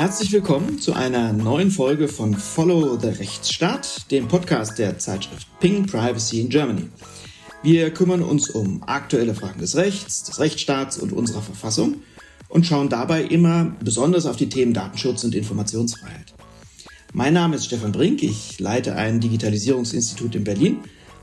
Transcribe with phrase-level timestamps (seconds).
[0.00, 5.84] Herzlich willkommen zu einer neuen Folge von Follow the Rechtsstaat, dem Podcast der Zeitschrift Ping
[5.84, 6.88] Privacy in Germany.
[7.62, 11.96] Wir kümmern uns um aktuelle Fragen des Rechts, des Rechtsstaats und unserer Verfassung
[12.48, 16.32] und schauen dabei immer besonders auf die Themen Datenschutz und Informationsfreiheit.
[17.12, 20.78] Mein Name ist Stefan Brink, ich leite ein Digitalisierungsinstitut in Berlin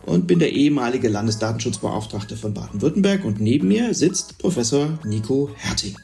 [0.05, 5.95] und bin der ehemalige Landesdatenschutzbeauftragte von Baden-Württemberg und neben mir sitzt Professor Nico Herting.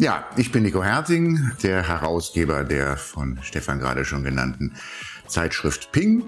[0.00, 4.74] Ja, ich bin Nico Herting, der Herausgeber der von Stefan gerade schon genannten
[5.26, 6.22] Zeitschrift Ping.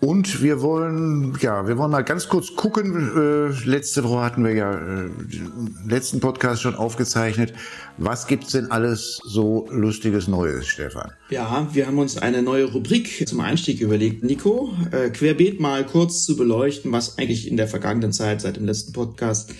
[0.00, 3.12] Und wir wollen, ja, wir wollen mal ganz kurz gucken.
[3.16, 7.54] Äh, letzte Woche hatten wir ja äh, den letzten Podcast schon aufgezeichnet.
[7.98, 11.12] Was gibt's denn alles so lustiges Neues, Stefan?
[11.30, 14.74] Ja, wir haben uns eine neue Rubrik zum Einstieg überlegt, Nico.
[14.90, 18.92] Äh, querbeet mal kurz zu beleuchten, was eigentlich in der vergangenen Zeit seit dem letzten
[18.92, 19.54] Podcast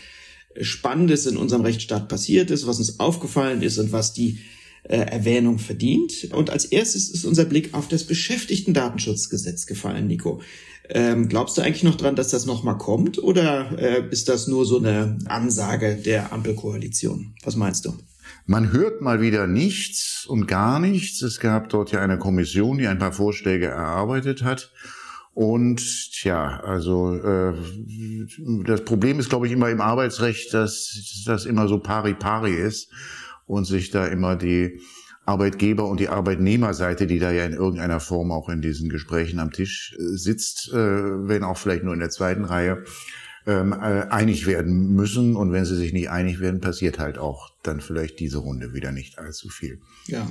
[0.61, 4.39] Spannendes in unserem Rechtsstaat passiert ist, was uns aufgefallen ist und was die
[4.85, 6.29] äh, Erwähnung verdient.
[6.33, 10.41] Und als erstes ist unser Blick auf das Beschäftigten-Datenschutzgesetz gefallen, Nico.
[10.91, 14.67] Ähm, glaubst du eigentlich noch dran, dass das nochmal kommt oder äh, ist das nur
[14.67, 17.35] so eine Ansage der Ampelkoalition?
[17.43, 17.95] Was meinst du?
[18.47, 21.23] Man hört mal wieder nichts und gar nichts.
[21.23, 24.71] Es gab dort ja eine Kommission, die ein paar Vorschläge erarbeitet hat.
[25.35, 25.81] Und
[26.13, 27.55] tja, also äh,
[28.65, 32.89] das Problem ist, glaube ich, immer im Arbeitsrecht, dass das immer so pari pari ist
[33.47, 34.81] und sich da immer die
[35.27, 39.51] Arbeitgeber und die Arbeitnehmerseite, die da ja in irgendeiner Form auch in diesen Gesprächen am
[39.51, 42.85] Tisch äh, sitzt, äh, wenn auch vielleicht nur in der zweiten Reihe,
[43.47, 45.35] ähm, äh, einig werden müssen.
[45.37, 48.93] Und wenn sie sich nicht einig werden, passiert halt auch dann vielleicht diese Runde wieder
[48.93, 49.81] nicht allzu viel.
[50.07, 50.27] Ja.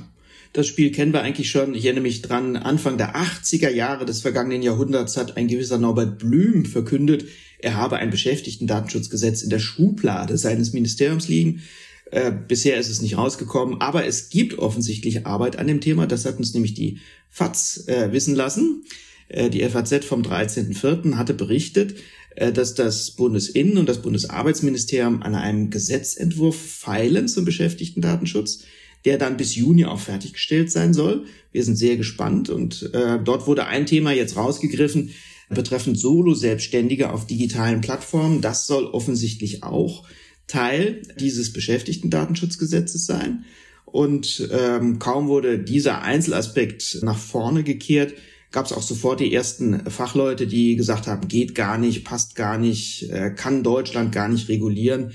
[0.52, 1.74] Das Spiel kennen wir eigentlich schon.
[1.74, 6.18] Ich erinnere mich dran, Anfang der 80er Jahre des vergangenen Jahrhunderts hat ein gewisser Norbert
[6.18, 7.24] Blüm verkündet,
[7.64, 11.62] er habe ein Beschäftigten-Datenschutzgesetz in der Schublade seines Ministeriums liegen.
[12.10, 16.06] Äh, bisher ist es nicht rausgekommen, aber es gibt offensichtlich Arbeit an dem Thema.
[16.06, 16.98] Das hat uns nämlich die
[17.30, 18.84] FAZ äh, wissen lassen.
[19.28, 21.14] Äh, die FAZ vom 13.04.
[21.14, 21.96] hatte berichtet,
[22.36, 28.64] äh, dass das Bundesinnen- und das Bundesarbeitsministerium an einem Gesetzentwurf feilen zum Beschäftigten-Datenschutz
[29.04, 31.26] der dann bis Juni auch fertiggestellt sein soll.
[31.52, 35.10] Wir sind sehr gespannt und äh, dort wurde ein Thema jetzt rausgegriffen
[35.50, 38.40] betreffend Solo-Selbstständige auf digitalen Plattformen.
[38.40, 40.06] Das soll offensichtlich auch
[40.46, 43.44] Teil dieses Beschäftigten-Datenschutzgesetzes sein.
[43.84, 48.14] Und ähm, kaum wurde dieser Einzelaspekt nach vorne gekehrt,
[48.50, 52.58] gab es auch sofort die ersten Fachleute, die gesagt haben, geht gar nicht, passt gar
[52.58, 55.12] nicht, äh, kann Deutschland gar nicht regulieren.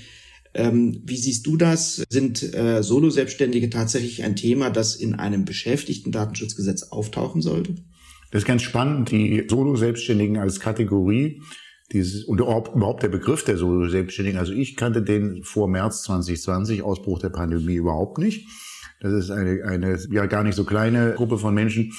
[0.54, 2.04] Ähm, wie siehst du das?
[2.08, 7.76] Sind äh, Solo-Selbstständige tatsächlich ein Thema, das in einem Beschäftigten-Datenschutzgesetz auftauchen sollte?
[8.30, 11.42] Das ist ganz spannend, die Solo-Selbstständigen als Kategorie.
[11.92, 14.38] Dieses, und überhaupt der Begriff der Solo-Selbstständigen.
[14.38, 18.46] Also ich kannte den vor März 2020, Ausbruch der Pandemie, überhaupt nicht.
[19.00, 21.92] Das ist eine, eine ja gar nicht so kleine Gruppe von Menschen,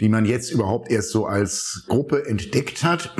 [0.00, 3.14] die man jetzt überhaupt erst so als Gruppe entdeckt hat.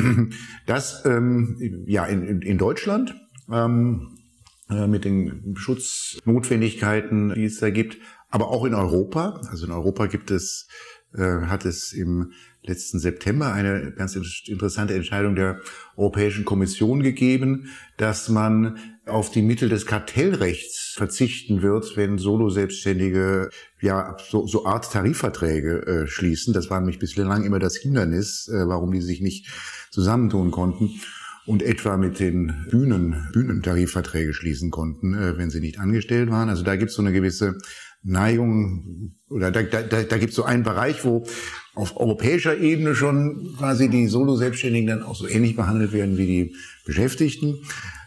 [0.66, 3.14] Das ähm, ja in, in Deutschland
[3.52, 4.25] ähm, äh,
[4.68, 7.98] mit den Schutznotwendigkeiten, die es da gibt,
[8.30, 9.40] aber auch in Europa.
[9.48, 10.68] Also in Europa gibt es,
[11.14, 12.32] äh, hat es im
[12.62, 15.60] letzten September eine ganz interessante Entscheidung der
[15.96, 23.50] Europäischen Kommission gegeben, dass man auf die Mittel des Kartellrechts verzichten wird, wenn Solo-Selbstständige
[23.80, 26.52] ja so, so Art Tarifverträge äh, schließen.
[26.52, 29.46] Das war nämlich bislang immer das Hindernis, äh, warum die sich nicht
[29.90, 31.00] zusammentun konnten
[31.46, 36.48] und etwa mit den Bühnen, Bühnentarifverträge schließen konnten, äh, wenn sie nicht angestellt waren.
[36.48, 37.58] Also da gibt es so eine gewisse
[38.02, 41.26] Neigung oder da, da, da gibt es so einen Bereich, wo
[41.74, 46.56] auf europäischer Ebene schon quasi die Solo-Selbstständigen dann auch so ähnlich behandelt werden wie die
[46.84, 47.58] Beschäftigten,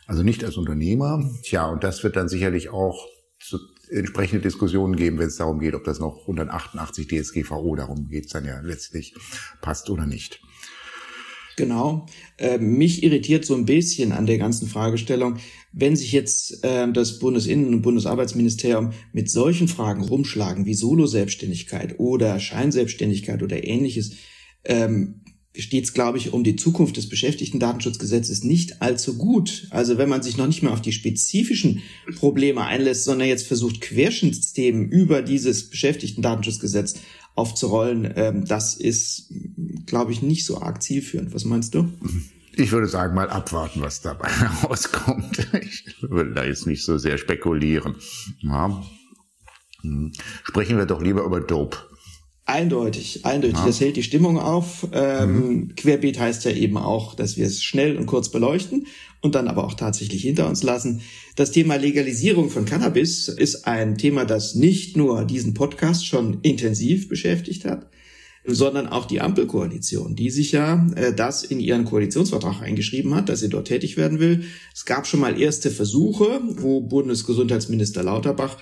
[0.07, 1.29] also nicht als Unternehmer.
[1.43, 3.07] Tja, und das wird dann sicherlich auch
[3.39, 8.33] zu entsprechende Diskussionen geben, wenn es darum geht, ob das noch 188 DSGVO, darum geht
[8.33, 9.15] dann ja letztlich,
[9.61, 10.41] passt oder nicht.
[11.59, 12.05] Genau.
[12.37, 15.39] Äh, mich irritiert so ein bisschen an der ganzen Fragestellung,
[15.73, 22.39] wenn sich jetzt äh, das Bundesinnen- und Bundesarbeitsministerium mit solchen Fragen rumschlagen wie Solo-Selbstständigkeit oder
[22.39, 24.13] Scheinselbstständigkeit oder ähnliches,
[24.63, 25.15] ähm,
[25.53, 29.67] steht es, glaube ich, um die Zukunft des Beschäftigten-Datenschutzgesetzes nicht allzu gut.
[29.69, 31.81] Also wenn man sich noch nicht mehr auf die spezifischen
[32.15, 36.95] Probleme einlässt, sondern jetzt versucht, Querschnittsthemen über dieses Beschäftigten-Datenschutzgesetz
[37.35, 39.31] aufzurollen, ähm, das ist,
[39.85, 41.33] glaube ich, nicht so arg zielführend.
[41.33, 41.91] Was meinst du?
[42.53, 45.47] Ich würde sagen, mal abwarten, was dabei herauskommt.
[45.61, 47.95] Ich würde da jetzt nicht so sehr spekulieren.
[48.39, 48.83] Ja.
[49.81, 50.11] Hm.
[50.43, 51.77] Sprechen wir doch lieber über Dope.
[52.49, 53.57] Eindeutig, eindeutig.
[53.59, 53.65] Ja.
[53.67, 54.87] Das hält die Stimmung auf.
[54.91, 55.75] Ähm, mhm.
[55.75, 58.87] Querbeet heißt ja eben auch, dass wir es schnell und kurz beleuchten
[59.21, 61.01] und dann aber auch tatsächlich hinter uns lassen.
[61.35, 67.07] Das Thema Legalisierung von Cannabis ist ein Thema, das nicht nur diesen Podcast schon intensiv
[67.07, 67.87] beschäftigt hat,
[68.45, 73.41] sondern auch die Ampelkoalition, die sich ja äh, das in ihren Koalitionsvertrag eingeschrieben hat, dass
[73.41, 74.45] sie dort tätig werden will.
[74.73, 78.57] Es gab schon mal erste Versuche, wo Bundesgesundheitsminister Lauterbach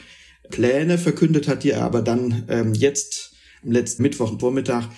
[0.49, 4.89] Pläne verkündet hat, die er aber dann ähm, jetzt am letzten Mittwoch Vormittag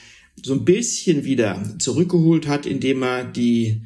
[0.43, 3.81] so ein bisschen wieder zurückgeholt hat, indem er die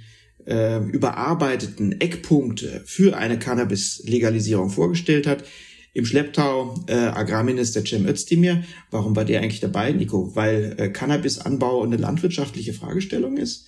[0.45, 5.43] äh, überarbeiteten Eckpunkte für eine Cannabis-Legalisierung vorgestellt hat.
[5.93, 8.63] Im Schlepptau äh, Agrarminister Cem Özdemir.
[8.89, 10.35] Warum war der eigentlich dabei, Nico?
[10.35, 13.67] Weil äh, Cannabisanbau eine landwirtschaftliche Fragestellung ist?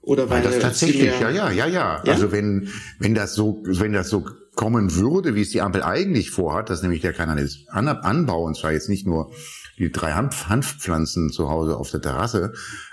[0.00, 2.02] Oder weil, weil das tatsächlich, ja, ja, ja, ja, ja.
[2.06, 2.68] Also wenn,
[2.98, 4.24] wenn das so, wenn das so
[4.54, 8.88] kommen würde, wie es die Ampel eigentlich vorhat, dass nämlich der Cannabis-Anbau, und zwar jetzt
[8.88, 9.32] nicht nur
[9.78, 12.52] die drei Hanf Hanfpflanzen zu Hause auf der Terrasse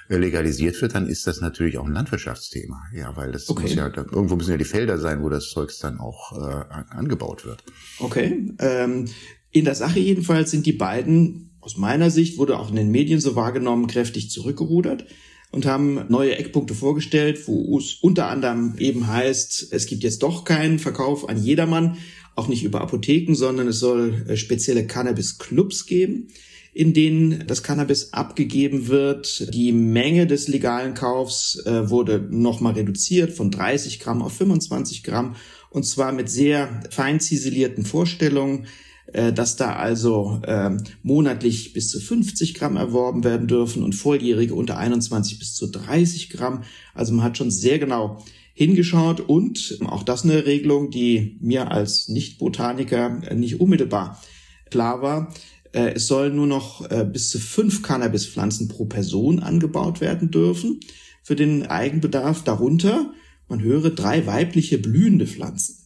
[0.10, 2.82] äh, legalisiert wird, dann ist das natürlich auch ein Landwirtschaftsthema.
[2.94, 3.64] Ja, weil das okay.
[3.64, 7.46] muss ja, irgendwo müssen ja die Felder sein, wo das Zeugs dann auch äh, angebaut
[7.46, 7.64] wird.
[8.00, 8.54] Okay.
[8.60, 9.06] Ähm,
[9.52, 13.20] in der Sache jedenfalls sind die beiden, aus meiner Sicht, wurde auch in den Medien
[13.20, 15.06] so wahrgenommen, kräftig zurückgerudert
[15.52, 20.46] und haben neue Eckpunkte vorgestellt, wo es unter anderem eben heißt, es gibt jetzt doch
[20.46, 21.98] keinen Verkauf an jedermann,
[22.36, 26.30] auch nicht über Apotheken, sondern es soll äh, spezielle Cannabis-Clubs geben
[26.74, 29.54] in denen das Cannabis abgegeben wird.
[29.54, 35.36] Die Menge des legalen Kaufs äh, wurde nochmal reduziert von 30 Gramm auf 25 Gramm
[35.70, 38.68] und zwar mit sehr fein ziselierten Vorstellungen,
[39.12, 40.72] äh, dass da also äh,
[41.04, 46.30] monatlich bis zu 50 Gramm erworben werden dürfen und Volljährige unter 21 bis zu 30
[46.30, 46.64] Gramm.
[46.94, 48.24] Also man hat schon sehr genau
[48.54, 54.22] hingeschaut und auch das eine Regelung, die mir als Nicht-Botaniker nicht unmittelbar
[54.70, 55.34] klar war.
[55.74, 60.80] Äh, es sollen nur noch äh, bis zu fünf Cannabispflanzen pro Person angebaut werden dürfen
[61.24, 62.44] für den Eigenbedarf.
[62.44, 63.14] Darunter,
[63.48, 65.78] man höre, drei weibliche blühende Pflanzen.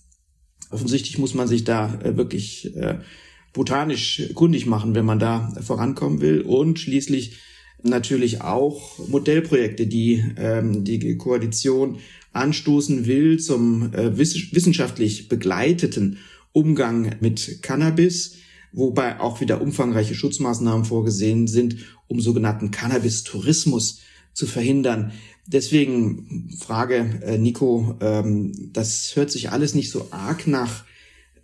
[0.71, 2.73] Offensichtlich muss man sich da äh, wirklich
[3.53, 6.41] botanisch kundig machen, wenn man da vorankommen will.
[6.41, 7.37] Und schließlich
[7.83, 11.99] natürlich auch Modellprojekte, die ähm, die Koalition
[12.33, 16.17] anstoßen will zum wissenschaftlich begleiteten
[16.51, 18.35] Umgang mit Cannabis
[18.75, 21.77] wobei auch wieder umfangreiche Schutzmaßnahmen vorgesehen sind,
[22.07, 24.01] um sogenannten Cannabis-Tourismus
[24.33, 25.13] zu verhindern.
[25.48, 30.83] Deswegen Frage, äh, Nico, ähm, das hört sich alles nicht so arg nach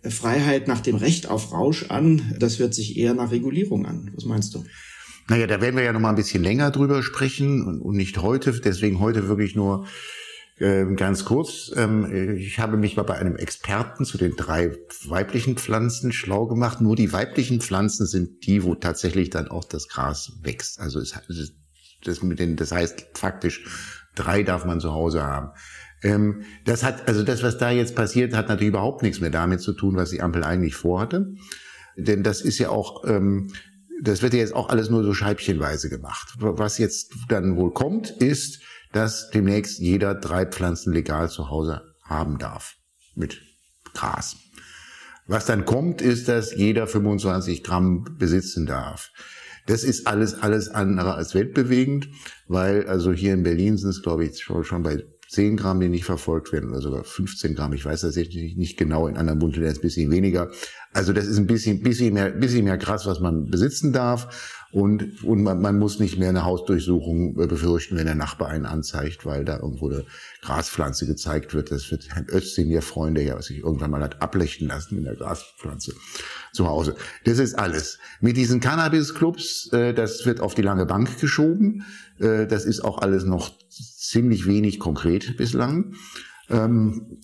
[0.02, 2.34] äh, Freiheit, nach dem Recht auf Rausch an.
[2.38, 4.10] Das hört sich eher nach Regulierung an.
[4.14, 4.64] Was meinst du?
[5.28, 8.52] Naja, da werden wir ja noch mal ein bisschen länger drüber sprechen und nicht heute.
[8.52, 9.86] Deswegen heute wirklich nur
[10.62, 14.76] ganz kurz, ähm, ich habe mich mal bei einem Experten zu den drei
[15.06, 16.80] weiblichen Pflanzen schlau gemacht.
[16.80, 20.78] Nur die weiblichen Pflanzen sind die, wo tatsächlich dann auch das Gras wächst.
[20.78, 21.14] Also es,
[22.04, 23.64] das, mit den, das heißt faktisch,
[24.14, 25.50] drei darf man zu Hause haben.
[26.04, 29.62] Ähm, das hat, also das, was da jetzt passiert, hat natürlich überhaupt nichts mehr damit
[29.62, 31.34] zu tun, was die Ampel eigentlich vorhatte.
[31.96, 33.04] Denn das ist ja auch,
[34.02, 36.34] das wird ja jetzt auch alles nur so scheibchenweise gemacht.
[36.38, 42.38] Was jetzt dann wohl kommt, ist, dass demnächst jeder drei Pflanzen legal zu Hause haben
[42.38, 42.74] darf.
[43.14, 43.40] Mit
[43.94, 44.36] Gras.
[45.26, 49.10] Was dann kommt, ist, dass jeder 25 Gramm besitzen darf.
[49.66, 52.08] Das ist alles, alles andere als weltbewegend,
[52.48, 56.04] weil also hier in Berlin sind es, glaube ich, schon bei 10 Gramm, die nicht
[56.04, 57.72] verfolgt werden, oder sogar 15 Gramm.
[57.72, 59.06] Ich weiß tatsächlich nicht genau.
[59.06, 60.50] In anderen Bundesländern ist ein bisschen weniger.
[60.92, 64.61] Also das ist ein bisschen, bisschen mehr, bisschen mehr krass, was man besitzen darf.
[64.72, 68.64] Und, und man, man muss nicht mehr eine Hausdurchsuchung äh, befürchten, wenn der Nachbar einen
[68.64, 70.04] anzeigt, weil da irgendwo eine
[70.40, 71.70] Graspflanze gezeigt wird.
[71.70, 75.16] Das wird Herrn Özdemir freuen, der ja sich irgendwann mal hat ablechten lassen mit der
[75.16, 75.94] Graspflanze
[76.54, 76.96] zu Hause.
[77.24, 77.98] Das ist alles.
[78.22, 81.84] Mit diesen Cannabis-Clubs, äh, das wird auf die lange Bank geschoben.
[82.18, 85.94] Äh, das ist auch alles noch ziemlich wenig konkret bislang.
[86.48, 87.20] Ähm,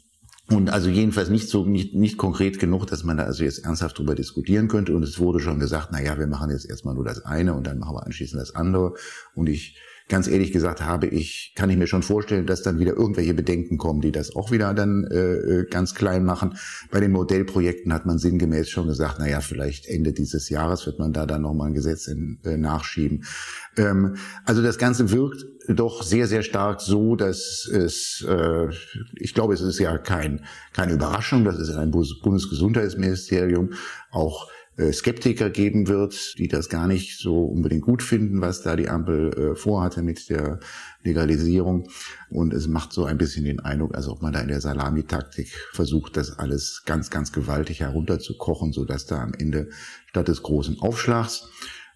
[0.50, 3.98] und also jedenfalls nicht so, nicht, nicht konkret genug, dass man da also jetzt ernsthaft
[3.98, 4.94] drüber diskutieren könnte.
[4.94, 7.66] Und es wurde schon gesagt, na ja, wir machen jetzt erstmal nur das eine und
[7.66, 8.94] dann machen wir anschließend das andere.
[9.34, 9.76] Und ich
[10.08, 13.76] ganz ehrlich gesagt habe ich, kann ich mir schon vorstellen, dass dann wieder irgendwelche Bedenken
[13.76, 16.56] kommen, die das auch wieder dann äh, äh, ganz klein machen.
[16.90, 20.98] Bei den Modellprojekten hat man sinngemäß schon gesagt, na ja, vielleicht Ende dieses Jahres wird
[20.98, 23.24] man da dann nochmal ein Gesetz in, äh, nachschieben.
[23.76, 28.68] Ähm, also das Ganze wirkt doch sehr, sehr stark so, dass es, äh,
[29.16, 33.74] ich glaube, es ist ja kein, keine Überraschung, dass es ein Bundesgesundheitsministerium
[34.10, 34.48] auch
[34.92, 39.32] Skeptiker geben wird, die das gar nicht so unbedingt gut finden, was da die Ampel
[39.32, 40.60] äh, vorhatte mit der
[41.02, 41.88] Legalisierung.
[42.30, 45.48] Und es macht so ein bisschen den Eindruck, als ob man da in der Salamitaktik
[45.72, 49.70] versucht, das alles ganz, ganz gewaltig herunterzukochen, so dass da am Ende
[50.06, 51.48] statt des großen Aufschlags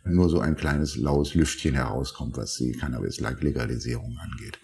[0.05, 4.59] nur so ein kleines laues Lüftchen herauskommt, was die Cannabis-Legalisierung angeht.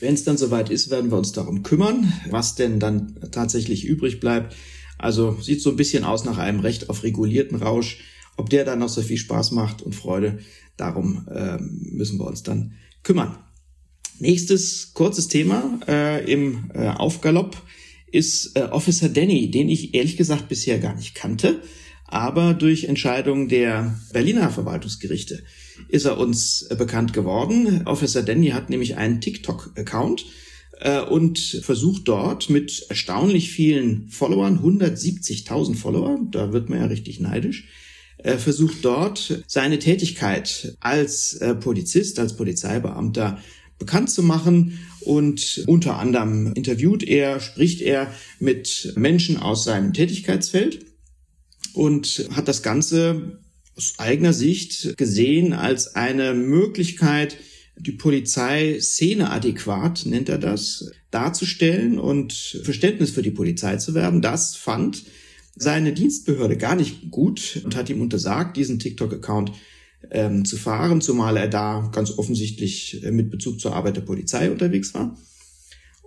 [0.00, 4.18] Wenn es dann soweit ist, werden wir uns darum kümmern, was denn dann tatsächlich übrig
[4.18, 4.56] bleibt.
[4.98, 7.98] Also sieht so ein bisschen aus nach einem Recht auf regulierten Rausch.
[8.36, 10.38] Ob der dann noch so viel Spaß macht und Freude,
[10.76, 13.36] darum äh, müssen wir uns dann kümmern.
[14.20, 17.62] Nächstes kurzes Thema äh, im äh, Aufgalopp
[18.10, 21.62] ist äh, Officer Danny, den ich ehrlich gesagt bisher gar nicht kannte.
[22.04, 25.44] Aber durch Entscheidung der Berliner Verwaltungsgerichte
[25.88, 27.82] ist er uns äh, bekannt geworden.
[27.86, 30.24] Officer Danny hat nämlich einen TikTok-Account
[30.80, 37.20] äh, und versucht dort mit erstaunlich vielen Followern, 170.000 Follower, da wird man ja richtig
[37.20, 37.68] neidisch,
[38.18, 43.38] äh, versucht dort seine Tätigkeit als äh, Polizist, als Polizeibeamter
[43.78, 44.78] bekannt zu machen.
[45.00, 50.84] Und unter anderem interviewt er, spricht er mit Menschen aus seinem Tätigkeitsfeld
[51.72, 53.40] und hat das Ganze
[53.76, 57.36] aus eigener Sicht gesehen als eine Möglichkeit,
[57.78, 62.32] die Polizei szeneadäquat, nennt er das, darzustellen und
[62.62, 64.20] Verständnis für die Polizei zu werden.
[64.20, 65.04] Das fand
[65.56, 69.52] seine Dienstbehörde gar nicht gut und hat ihm untersagt, diesen TikTok-Account
[70.10, 74.50] ähm, zu fahren, zumal er da ganz offensichtlich äh, mit Bezug zur Arbeit der Polizei
[74.50, 75.16] unterwegs war.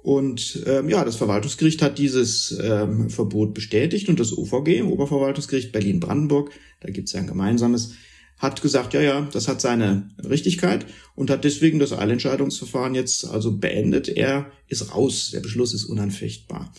[0.03, 6.51] Und ähm, ja, das Verwaltungsgericht hat dieses ähm, Verbot bestätigt und das OVG, Oberverwaltungsgericht Berlin-Brandenburg,
[6.79, 7.93] da gibt es ja ein gemeinsames,
[8.41, 13.55] hat gesagt, ja, ja, das hat seine Richtigkeit und hat deswegen das Eilentscheidungsverfahren jetzt also
[13.55, 14.09] beendet.
[14.09, 16.73] Er ist raus, der Beschluss ist unanfechtbar.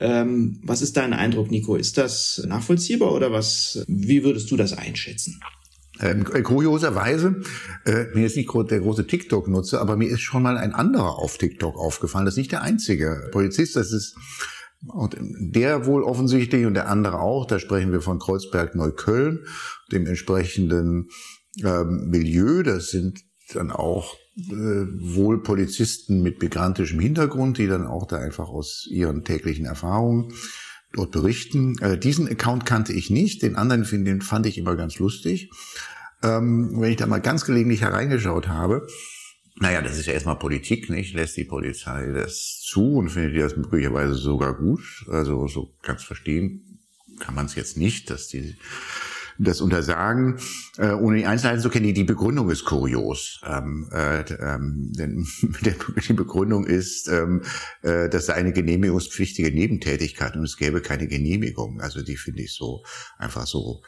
[0.00, 1.76] Ähm, was ist dein Eindruck, Nico?
[1.76, 3.84] Ist das nachvollziehbar oder was?
[3.86, 5.40] Wie würdest du das einschätzen?
[6.00, 7.42] Ähm, kurioserweise,
[7.84, 11.38] äh, mir ist nicht der große TikTok-Nutzer, aber mir ist schon mal ein anderer auf
[11.38, 12.24] TikTok aufgefallen.
[12.24, 14.16] Das ist nicht der einzige Polizist, das ist
[14.88, 19.44] und der wohl offensichtlich und der andere auch, da sprechen wir von Kreuzberg Neukölln,
[19.92, 21.08] dem entsprechenden
[21.62, 22.62] ähm, Milieu.
[22.62, 23.20] Das sind
[23.52, 29.24] dann auch äh, wohl Polizisten mit migrantischem Hintergrund, die dann auch da einfach aus ihren
[29.24, 30.32] täglichen Erfahrungen
[30.92, 31.76] dort berichten.
[31.80, 35.50] Äh, diesen Account kannte ich nicht, den anderen den fand ich immer ganz lustig.
[36.22, 38.86] Ähm, wenn ich da mal ganz gelegentlich hereingeschaut habe,
[39.56, 41.14] naja, das ist ja erstmal Politik, nicht?
[41.14, 44.82] Lässt die Polizei das zu und findet die das möglicherweise sogar gut?
[45.08, 46.80] Also so ganz verstehen
[47.20, 48.56] kann man es jetzt nicht, dass die
[49.38, 50.38] das untersagen,
[50.78, 51.86] äh, ohne die Einzelheiten zu kennen.
[51.86, 53.40] Die, die Begründung ist kurios.
[53.44, 55.26] Ähm, äh, ähm, denn
[56.08, 57.42] die Begründung ist, ähm,
[57.82, 61.80] äh, das eine genehmigungspflichtige Nebentätigkeit und es gäbe keine Genehmigung.
[61.80, 62.84] Also die finde ich so
[63.18, 63.82] einfach so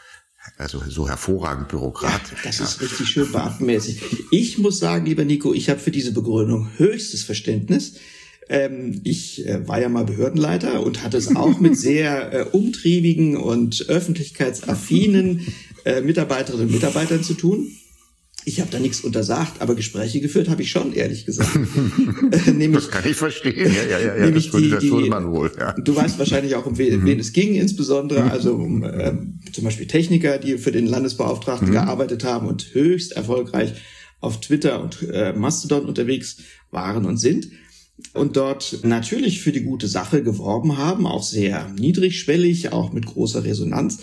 [0.58, 2.38] also so hervorragend bürokratisch.
[2.44, 4.00] Ja, das ist richtig schön beamtenmäßig.
[4.30, 7.94] Ich muss sagen, lieber Nico, ich habe für diese Begründung höchstes Verständnis.
[8.48, 13.36] Ähm, ich äh, war ja mal Behördenleiter und hatte es auch mit sehr äh, umtriebigen
[13.36, 15.46] und öffentlichkeitsaffinen
[15.84, 17.72] äh, Mitarbeiterinnen und Mitarbeitern zu tun.
[18.48, 21.50] Ich habe da nichts untersagt, aber Gespräche geführt habe ich schon, ehrlich gesagt.
[22.46, 23.74] äh, nämlich, das kann ich verstehen.
[23.74, 25.50] Ja, ja, ja, nämlich das, die, das die, man wohl.
[25.58, 25.72] Ja.
[25.72, 27.06] Du weißt wahrscheinlich auch, um wen, mhm.
[27.06, 28.30] wen es ging, insbesondere mhm.
[28.30, 29.14] also um äh,
[29.52, 31.72] zum Beispiel Techniker, die für den Landesbeauftragten mhm.
[31.72, 33.72] gearbeitet haben und höchst erfolgreich
[34.20, 36.36] auf Twitter und äh, Mastodon unterwegs
[36.70, 37.48] waren und sind
[38.12, 43.42] und dort natürlich für die gute Sache geworben haben, auch sehr niedrigschwellig, auch mit großer
[43.42, 43.98] Resonanz.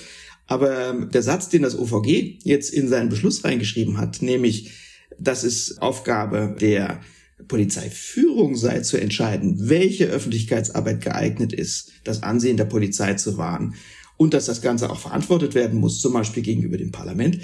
[0.47, 4.71] Aber ähm, der Satz, den das OVG jetzt in seinen Beschluss reingeschrieben hat, nämlich,
[5.17, 7.01] dass es Aufgabe der
[7.47, 13.75] Polizeiführung sei zu entscheiden, welche Öffentlichkeitsarbeit geeignet ist, das Ansehen der Polizei zu wahren
[14.17, 17.39] und dass das Ganze auch verantwortet werden muss, zum Beispiel gegenüber dem Parlament.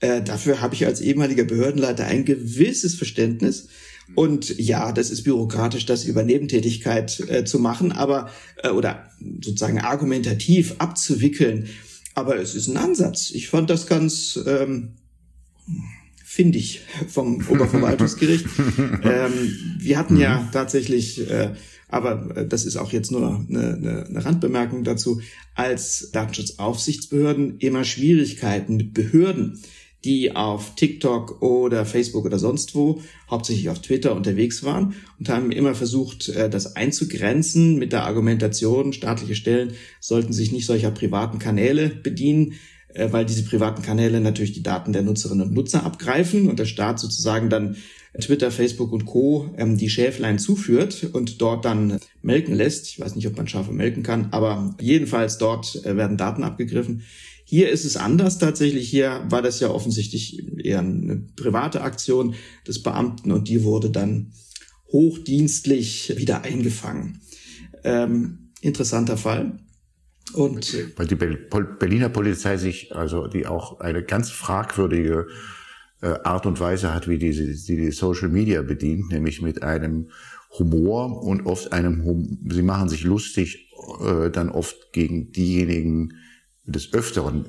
[0.00, 3.68] Äh, dafür habe ich als ehemaliger Behördenleiter ein gewisses Verständnis.
[4.14, 8.30] Und ja, das ist bürokratisch, das über Nebentätigkeit äh, zu machen, aber
[8.62, 9.08] äh, oder
[9.40, 11.68] sozusagen argumentativ abzuwickeln.
[12.14, 13.30] Aber es ist ein Ansatz.
[13.30, 14.92] Ich fand das ganz ähm,
[16.24, 18.46] findig vom Oberverwaltungsgericht.
[19.02, 20.52] ähm, wir hatten ja mhm.
[20.52, 21.50] tatsächlich, äh,
[21.88, 25.20] aber äh, das ist auch jetzt nur eine, eine, eine Randbemerkung dazu,
[25.54, 29.60] als Datenschutzaufsichtsbehörden immer Schwierigkeiten mit Behörden
[30.04, 35.50] die auf TikTok oder Facebook oder sonst wo, hauptsächlich auf Twitter unterwegs waren und haben
[35.50, 41.38] immer versucht, äh, das einzugrenzen mit der Argumentation, staatliche Stellen sollten sich nicht solcher privaten
[41.38, 42.54] Kanäle bedienen,
[42.94, 46.66] äh, weil diese privaten Kanäle natürlich die Daten der Nutzerinnen und Nutzer abgreifen und der
[46.66, 47.76] Staat sozusagen dann
[48.20, 49.50] Twitter, Facebook und Co.
[49.56, 52.86] Ähm, die Schäflein zuführt und dort dann melken lässt.
[52.88, 57.02] Ich weiß nicht, ob man Schafe melken kann, aber jedenfalls dort äh, werden Daten abgegriffen.
[57.44, 58.88] Hier ist es anders tatsächlich.
[58.88, 62.34] Hier war das ja offensichtlich eher eine private Aktion
[62.66, 64.32] des Beamten und die wurde dann
[64.90, 67.20] hochdienstlich wieder eingefangen.
[67.82, 69.58] Ähm, interessanter Fall.
[70.32, 75.26] Und weil die Berliner Polizei sich, also die auch eine ganz fragwürdige
[76.00, 80.08] äh, Art und Weise hat, wie die, die, die Social Media bedient, nämlich mit einem
[80.58, 83.70] Humor und oft einem, hum sie machen sich lustig
[84.00, 86.14] äh, dann oft gegen diejenigen,
[86.66, 87.44] des Öfteren,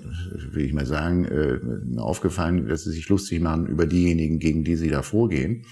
[0.51, 4.75] will ich mal sagen, äh, aufgefallen, dass sie sich lustig machen über diejenigen, gegen die
[4.75, 5.65] sie da vorgehen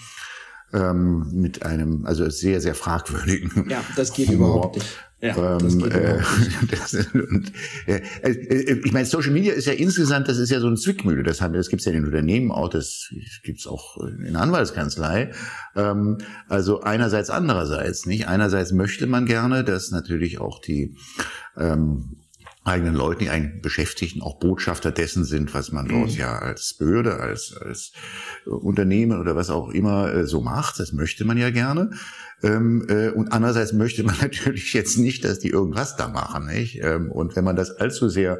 [0.74, 3.70] ähm, mit einem, also sehr, sehr fragwürdigen.
[3.70, 4.56] Ja, das geht Humor.
[4.56, 4.88] überhaupt nicht.
[5.22, 6.20] Ja, das geht äh,
[6.72, 7.54] das, und,
[7.88, 11.24] äh, äh, ich meine, Social Media ist ja insgesamt, das ist ja so eine Zwickmühle.
[11.24, 13.10] Das, haben, das gibt's ja in den Unternehmen auch, das
[13.44, 15.32] gibt's auch in der Anwaltskanzlei.
[15.78, 16.18] Ähm,
[16.50, 18.06] also einerseits, andererseits.
[18.06, 20.98] Nicht einerseits möchte man gerne, dass natürlich auch die
[21.56, 22.18] ähm,
[22.63, 26.17] eigenen Leuten, die eigenen Beschäftigten auch Botschafter dessen sind, was man dort mhm.
[26.17, 27.91] ja als Behörde, als, als
[28.46, 30.79] Unternehmen oder was auch immer äh, so macht.
[30.79, 31.91] Das möchte man ja gerne.
[32.44, 36.48] Ähm, äh, und andererseits möchte man natürlich jetzt nicht, dass die irgendwas da machen.
[36.48, 36.82] Nicht?
[36.84, 38.40] Ähm, und wenn man das allzu sehr,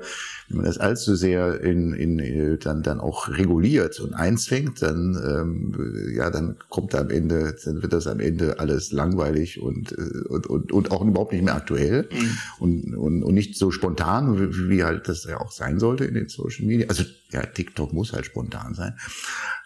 [0.50, 5.18] wenn man das allzu sehr in, in äh, dann dann auch reguliert und einzwängt, dann
[5.26, 9.94] ähm, ja, dann kommt da am Ende, dann wird das am Ende alles langweilig und
[9.94, 12.38] äh, und, und, und auch überhaupt nicht mehr aktuell mhm.
[12.60, 16.14] und, und und nicht so spontan, wie, wie halt das ja auch sein sollte in
[16.14, 16.88] den Social Media.
[16.90, 18.96] Also ja, TikTok muss halt spontan sein.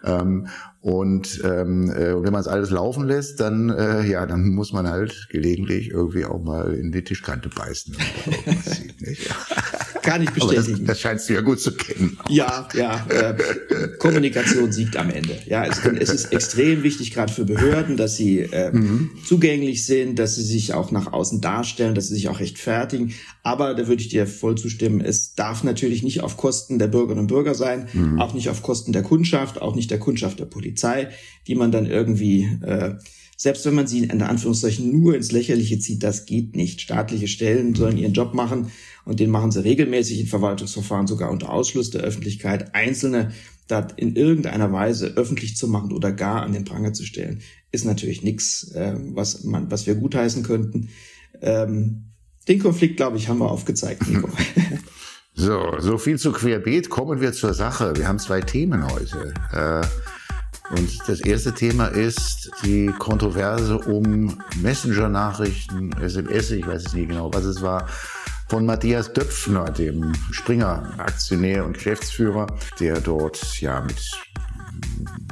[0.04, 0.48] Ähm,
[0.82, 4.88] und ähm, äh, wenn man es alles laufen lässt, dann äh, ja, dann muss man
[4.88, 7.96] halt gelegentlich irgendwie auch mal in die Tischkante beißen.
[8.64, 9.30] sieht?
[10.02, 10.78] Kann ich bestätigen.
[10.80, 12.18] Das, das, scheinst du ja gut zu kennen.
[12.30, 13.06] Ja, ja.
[13.10, 13.36] Äh,
[14.00, 15.38] Kommunikation siegt am Ende.
[15.48, 19.10] Ja, es, es ist extrem wichtig, gerade für Behörden, dass sie äh, mhm.
[19.26, 23.14] zugänglich sind, dass sie sich auch nach außen darstellen, dass sie sich auch rechtfertigen.
[23.44, 25.02] Aber da würde ich dir voll zustimmen.
[25.02, 28.22] Es darf natürlich nicht auf Kosten der Bürgerinnen und Bürger sein, mhm.
[28.22, 31.10] auch nicht auf Kosten der Kundschaft, auch nicht der Kundschaft der Polizei,
[31.48, 32.96] die man dann irgendwie äh,
[33.40, 36.82] selbst wenn man sie in Anführungszeichen nur ins Lächerliche zieht, das geht nicht.
[36.82, 38.72] Staatliche Stellen sollen ihren Job machen
[39.06, 42.74] und den machen sie regelmäßig in Verwaltungsverfahren sogar unter Ausschluss der Öffentlichkeit.
[42.74, 43.32] Einzelne
[43.68, 47.42] da in irgendeiner Weise öffentlich zu machen oder gar an den Pranger zu stellen,
[47.72, 50.90] ist natürlich nichts, äh, was man, was wir gutheißen könnten.
[51.42, 52.14] Ähm,
[52.48, 54.30] den Konflikt, glaube ich, haben wir aufgezeigt, Nico.
[55.40, 56.90] So, so viel zu Querbeet.
[56.90, 57.96] Kommen wir zur Sache.
[57.96, 59.36] Wir haben zwei Themen heute.
[59.54, 59.86] Äh,
[60.72, 67.34] und das erste Thema ist die Kontroverse um Messenger-Nachrichten, SMS, ich weiß es nicht genau,
[67.34, 67.88] was es war,
[68.50, 72.48] von Matthias Döpfner, dem Springer-Aktionär und Geschäftsführer,
[72.80, 74.12] der dort ja mit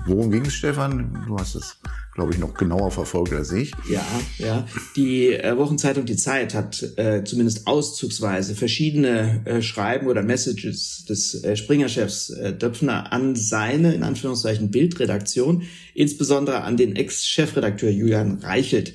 [0.05, 1.25] Worum ging es, Stefan?
[1.27, 1.79] Du hast es,
[2.15, 3.73] glaube ich, noch genauer verfolgt als ich.
[3.89, 4.05] Ja,
[4.37, 4.65] ja.
[4.95, 11.43] Die äh, Wochenzeitung Die Zeit hat äh, zumindest auszugsweise verschiedene äh, Schreiben oder Messages des
[11.43, 18.93] äh, Springer-Chefs äh, Döpfner an seine, in Anführungszeichen, Bildredaktion, insbesondere an den Ex-Chefredakteur Julian Reichelt,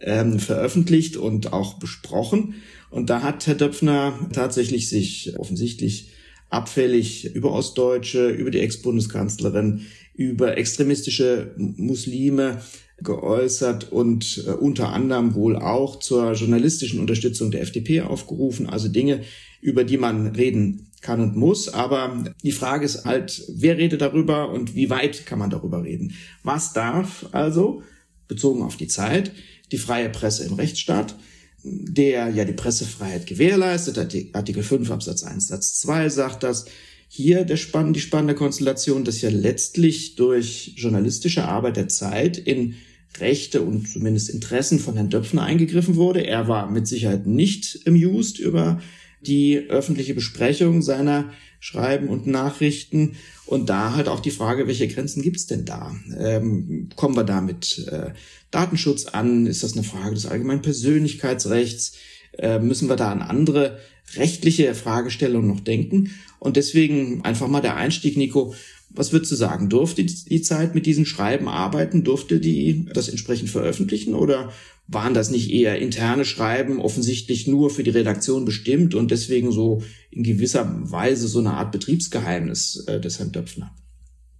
[0.00, 2.56] ähm, veröffentlicht und auch besprochen.
[2.90, 6.10] Und da hat Herr Döpfner tatsächlich sich offensichtlich
[6.50, 9.86] abfällig über Ostdeutsche, über die Ex-Bundeskanzlerin,
[10.18, 12.60] über extremistische Muslime
[13.00, 18.68] geäußert und äh, unter anderem wohl auch zur journalistischen Unterstützung der FDP aufgerufen.
[18.68, 19.22] Also Dinge,
[19.60, 21.68] über die man reden kann und muss.
[21.68, 26.14] Aber die Frage ist halt, wer redet darüber und wie weit kann man darüber reden?
[26.42, 27.84] Was darf also,
[28.26, 29.30] bezogen auf die Zeit,
[29.70, 31.14] die freie Presse im Rechtsstaat,
[31.62, 33.98] der ja die Pressefreiheit gewährleistet,
[34.32, 36.64] Artikel 5 Absatz 1 Satz 2 sagt das,
[37.08, 42.74] hier der spann die spannende Konstellation, dass ja letztlich durch journalistische Arbeit der Zeit in
[43.18, 46.26] Rechte und zumindest Interessen von Herrn Döpfner eingegriffen wurde.
[46.26, 48.80] Er war mit Sicherheit nicht amused über
[49.20, 53.16] die öffentliche Besprechung seiner Schreiben und Nachrichten.
[53.46, 55.96] Und da halt auch die Frage, welche Grenzen gibt's denn da?
[56.16, 58.10] Ähm, kommen wir da mit äh,
[58.50, 59.46] Datenschutz an?
[59.46, 61.94] Ist das eine Frage des allgemeinen Persönlichkeitsrechts?
[62.38, 63.78] Äh, müssen wir da an andere
[64.14, 66.10] rechtliche Fragestellungen noch denken?
[66.38, 68.54] Und deswegen einfach mal der Einstieg, Nico.
[68.90, 69.68] Was würdest du sagen?
[69.68, 72.04] Durfte die Zeit mit diesen Schreiben arbeiten?
[72.04, 74.14] Durfte die das entsprechend veröffentlichen?
[74.14, 74.50] Oder
[74.88, 79.82] waren das nicht eher interne Schreiben, offensichtlich nur für die Redaktion bestimmt und deswegen so
[80.10, 83.74] in gewisser Weise so eine Art Betriebsgeheimnis äh, des Herrn Döpfner?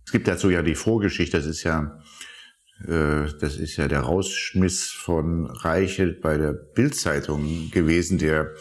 [0.07, 2.03] Es gibt dazu ja die Vorgeschichte, das ist ja,
[2.87, 8.55] äh, das ist ja der Rausschmiss von Reichelt bei der Bildzeitung gewesen, der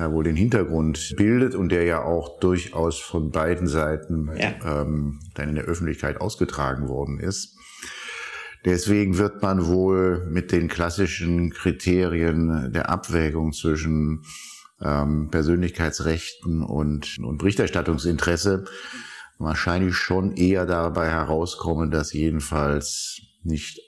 [0.00, 4.54] da wohl den Hintergrund bildet und der ja auch durchaus von beiden Seiten ja.
[4.64, 7.56] ähm, dann in der Öffentlichkeit ausgetragen worden ist.
[8.64, 14.22] Deswegen wird man wohl mit den klassischen Kriterien der Abwägung zwischen
[14.82, 18.64] ähm, Persönlichkeitsrechten und, und Berichterstattungsinteresse
[19.38, 23.80] wahrscheinlich schon eher dabei herauskommen, dass jedenfalls nicht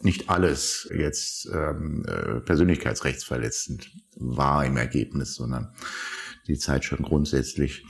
[0.00, 5.72] nicht alles jetzt ähm, äh, persönlichkeitsrechtsverletzend war im Ergebnis, sondern
[6.46, 7.84] die Zeit schon grundsätzlich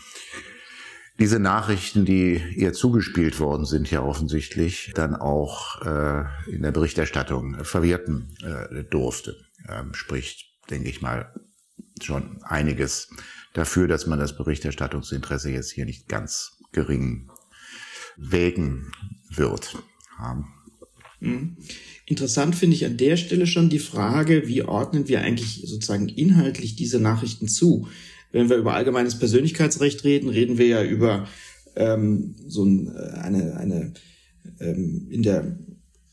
[1.19, 7.65] diese Nachrichten, die ihr zugespielt worden sind, ja offensichtlich dann auch äh, in der Berichterstattung
[7.65, 9.37] verwerten äh, durfte.
[9.69, 11.35] Ähm, spricht, denke ich mal,
[12.01, 13.11] schon einiges
[13.53, 17.31] dafür, dass man das Berichterstattungsinteresse jetzt hier nicht ganz gering
[18.17, 18.93] wägen
[19.31, 19.77] wird.
[20.19, 20.45] Ja.
[21.21, 21.57] Mhm.
[22.09, 26.75] Interessant finde ich an der Stelle schon die Frage, wie ordnen wir eigentlich sozusagen inhaltlich
[26.75, 27.87] diese Nachrichten zu?
[28.33, 31.29] Wenn wir über allgemeines Persönlichkeitsrecht reden, reden wir ja über
[31.77, 33.93] ähm, so ein, äh, eine, eine
[34.59, 35.59] ähm, in der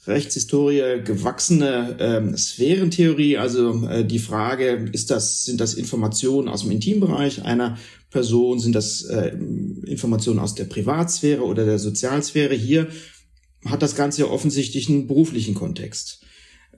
[0.05, 6.71] Rechtshistorie gewachsene ähm, Sphärentheorie, also äh, die Frage, ist das, sind das Informationen aus dem
[6.71, 7.77] Intimbereich einer
[8.09, 9.29] Person, sind das äh,
[9.85, 12.53] Informationen aus der Privatsphäre oder der Sozialsphäre?
[12.53, 12.89] Hier
[13.65, 16.21] hat das Ganze ja offensichtlich einen beruflichen Kontext.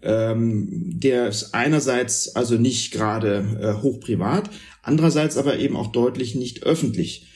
[0.01, 4.49] Ähm, der ist einerseits also nicht gerade äh, hochprivat,
[4.83, 7.27] andererseits aber eben auch deutlich nicht öffentlich.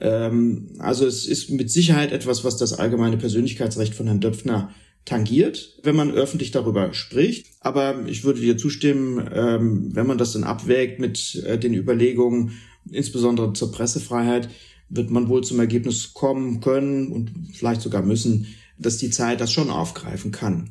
[0.00, 5.78] Ähm, also es ist mit Sicherheit etwas, was das allgemeine Persönlichkeitsrecht von Herrn Döpfner tangiert,
[5.82, 7.46] wenn man öffentlich darüber spricht.
[7.60, 12.52] Aber ich würde dir zustimmen, ähm, wenn man das dann abwägt mit äh, den Überlegungen,
[12.90, 14.48] insbesondere zur Pressefreiheit,
[14.90, 18.46] wird man wohl zum Ergebnis kommen können und vielleicht sogar müssen,
[18.78, 20.70] dass die Zeit das schon aufgreifen kann.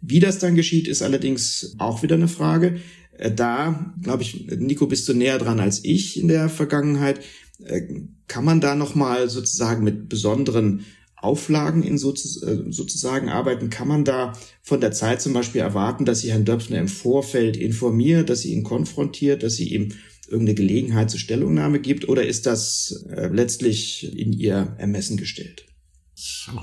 [0.00, 2.80] Wie das dann geschieht, ist allerdings auch wieder eine Frage.
[3.18, 7.20] Äh, da, glaube ich, Nico, bist du näher dran als ich in der Vergangenheit.
[7.64, 7.82] Äh,
[8.28, 10.84] kann man da nochmal sozusagen mit besonderen
[11.16, 13.70] Auflagen in äh, sozusagen arbeiten?
[13.70, 17.56] Kann man da von der Zeit zum Beispiel erwarten, dass sie Herrn Döpfner im Vorfeld
[17.56, 19.88] informiert, dass sie ihn konfrontiert, dass sie ihm
[20.28, 22.08] irgendeine Gelegenheit zur Stellungnahme gibt?
[22.08, 25.67] Oder ist das letztlich in ihr Ermessen gestellt?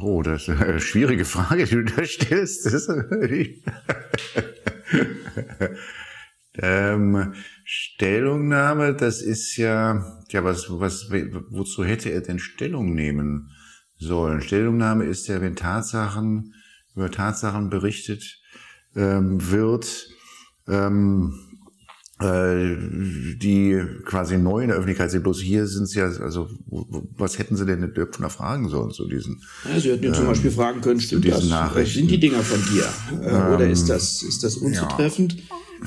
[0.01, 2.91] Oh, das ist eine schwierige Frage, die du da stellst.
[6.55, 13.51] ähm, Stellungnahme, das ist ja, ja, was, was, wozu hätte er denn Stellung nehmen
[13.97, 14.41] sollen?
[14.41, 16.53] Stellungnahme ist ja, wenn Tatsachen,
[16.95, 18.41] über Tatsachen berichtet
[18.95, 20.09] ähm, wird,
[20.67, 21.44] ähm, äh,
[22.17, 25.23] die quasi neu in der Öffentlichkeit sind.
[25.23, 26.47] Bloß hier sind sie ja, also
[27.17, 29.41] was hätten sie denn den Döpfner fragen sollen zu diesen?
[29.69, 31.43] Ja, sie hätten ähm, zum Beispiel fragen können, stimmt das?
[31.93, 32.85] Sind die Dinger von dir?
[33.21, 35.35] Äh, oder ist das, ist das unzutreffend?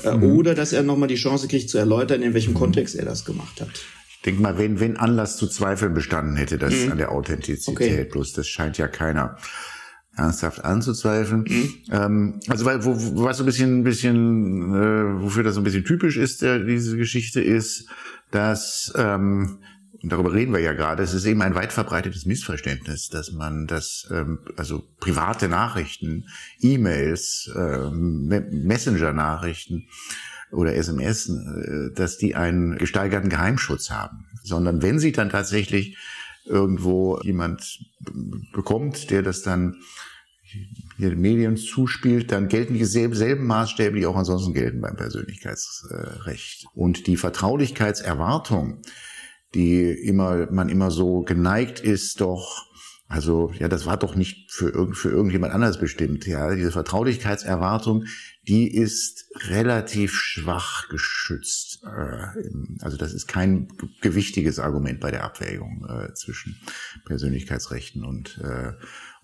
[0.04, 0.12] Ja.
[0.12, 0.36] Äh, mhm.
[0.36, 2.58] Oder dass er nochmal die Chance kriegt zu erläutern, in welchem mhm.
[2.58, 3.70] Kontext er das gemacht hat.
[4.10, 6.92] Ich denke mal, wenn, wenn Anlass zu Zweifeln bestanden hätte, das mhm.
[6.92, 8.04] an der Authentizität, okay.
[8.04, 9.38] bloß das scheint ja keiner
[10.18, 11.44] ernsthaft anzuzweifeln.
[11.48, 11.74] Mhm.
[11.90, 15.64] Ähm, also weil wo, was so ein bisschen, ein bisschen, äh, wofür das so ein
[15.64, 17.88] bisschen typisch ist, der, diese Geschichte ist,
[18.30, 19.58] dass ähm,
[20.00, 23.66] und darüber reden wir ja gerade, es ist eben ein weit verbreitetes Missverständnis, dass man
[23.66, 26.26] das, ähm, also private Nachrichten,
[26.60, 29.88] E-Mails, ähm, Messenger-Nachrichten
[30.52, 35.96] oder SMS, äh, dass die einen gesteigerten Geheimschutz haben, sondern wenn sie dann tatsächlich
[36.44, 37.80] irgendwo jemand
[38.52, 39.76] bekommt, der das dann
[40.96, 46.66] hier Medien zuspielt, dann gelten dieselben Maßstäbe, die auch ansonsten gelten beim Persönlichkeitsrecht.
[46.74, 48.82] Und die Vertraulichkeitserwartung,
[49.54, 52.68] die immer, man immer so geneigt ist, doch
[53.10, 56.26] also ja, das war doch nicht für, für irgendjemand anders bestimmt.
[56.26, 58.04] Ja, diese Vertraulichkeitserwartung,
[58.48, 61.82] die ist relativ schwach geschützt.
[61.84, 63.68] Äh, also das ist kein
[64.00, 66.56] gewichtiges Argument bei der Abwägung äh, zwischen
[67.04, 68.72] Persönlichkeitsrechten und äh,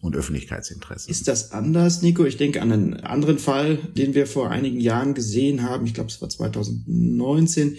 [0.01, 1.11] und Öffentlichkeitsinteressen.
[1.11, 2.27] Ist das anders, Nico?
[2.27, 5.87] Ich denke an einen anderen Fall, den wir vor einigen Jahren gesehen haben.
[5.87, 7.79] Ich glaube, es war 2019.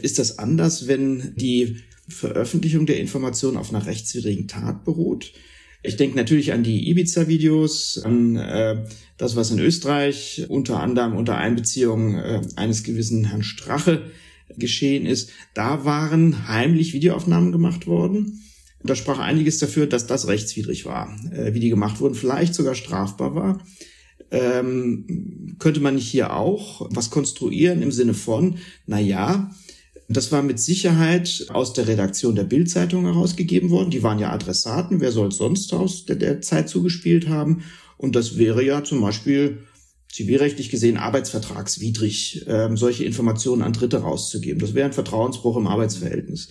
[0.00, 5.34] Ist das anders, wenn die Veröffentlichung der Informationen auf einer rechtswidrigen Tat beruht.
[5.82, 8.84] Ich denke natürlich an die Ibiza-Videos, an äh,
[9.16, 14.10] das, was in Österreich unter anderem unter Einbeziehung äh, eines gewissen Herrn Strache
[14.56, 15.30] geschehen ist.
[15.54, 18.42] Da waren heimlich Videoaufnahmen gemacht worden.
[18.82, 22.74] Da sprach einiges dafür, dass das rechtswidrig war, äh, wie die gemacht wurden, vielleicht sogar
[22.74, 23.64] strafbar war.
[24.30, 29.50] Ähm, könnte man nicht hier auch was konstruieren im Sinne von, na ja,
[30.16, 33.90] das war mit Sicherheit aus der Redaktion der Bildzeitung herausgegeben worden.
[33.90, 35.00] Die waren ja Adressaten.
[35.00, 37.62] Wer soll es sonst aus der, der Zeit zugespielt haben?
[37.96, 39.58] Und das wäre ja zum Beispiel
[40.10, 44.58] zivilrechtlich gesehen arbeitsvertragswidrig, äh, solche Informationen an Dritte rauszugeben.
[44.58, 46.48] Das wäre ein Vertrauensbruch im Arbeitsverhältnis.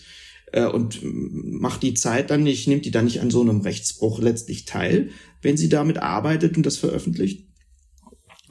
[0.54, 4.22] Äh, und macht die Zeit dann nicht, nimmt die dann nicht an so einem Rechtsbruch
[4.22, 5.10] letztlich teil,
[5.41, 7.49] wenn sie damit arbeitet und das veröffentlicht?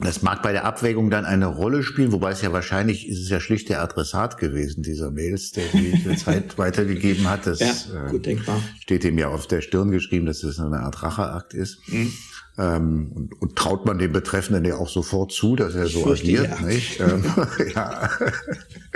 [0.01, 3.29] Das mag bei der Abwägung dann eine Rolle spielen, wobei es ja wahrscheinlich ist es
[3.29, 7.45] ja schlicht der Adressat gewesen dieser Mails, der die Zeit weitergegeben hat.
[7.45, 8.57] Das ja, gut denkbar.
[8.57, 11.79] Äh, steht ihm ja auf der Stirn geschrieben, dass es eine Art Racheakt ist.
[11.87, 12.13] Mhm.
[12.57, 16.49] Ähm, und, und, traut man dem Betreffenden ja auch sofort zu, dass er so agiert,
[16.49, 16.65] ja.
[16.65, 16.99] nicht?
[16.99, 17.23] Ähm,
[17.75, 18.09] ja.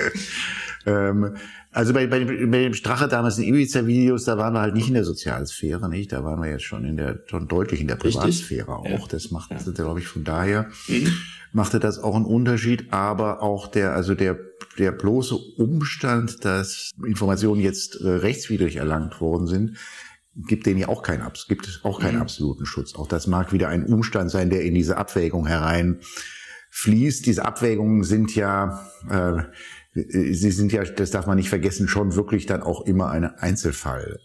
[0.86, 1.36] ähm,
[1.74, 4.94] also bei, bei, bei dem Strache damals in Ibiza-Videos, da waren wir halt nicht in
[4.94, 6.12] der Sozialsphäre, nicht?
[6.12, 8.96] Da waren wir jetzt schon in der, schon deutlich in der Privatsphäre Richtig?
[8.96, 9.02] auch.
[9.02, 9.08] Ja.
[9.10, 9.72] Das macht, ja.
[9.72, 11.12] glaube ich, von daher mhm.
[11.52, 12.94] machte das auch einen Unterschied.
[12.94, 14.38] Aber auch der, also der,
[14.78, 19.78] der bloße Umstand, dass Informationen jetzt äh, rechtswidrig erlangt worden sind,
[20.36, 22.22] gibt denen ja auch keinen, gibt auch keinen mhm.
[22.22, 22.96] absoluten Schutz.
[22.96, 26.00] Auch das mag wieder ein Umstand sein, der in diese Abwägung herein
[26.70, 27.26] fließt.
[27.26, 29.44] Diese Abwägungen sind ja, äh,
[29.94, 34.20] sie sind ja, das darf man nicht vergessen, schon wirklich dann auch immer ein Einzelfall.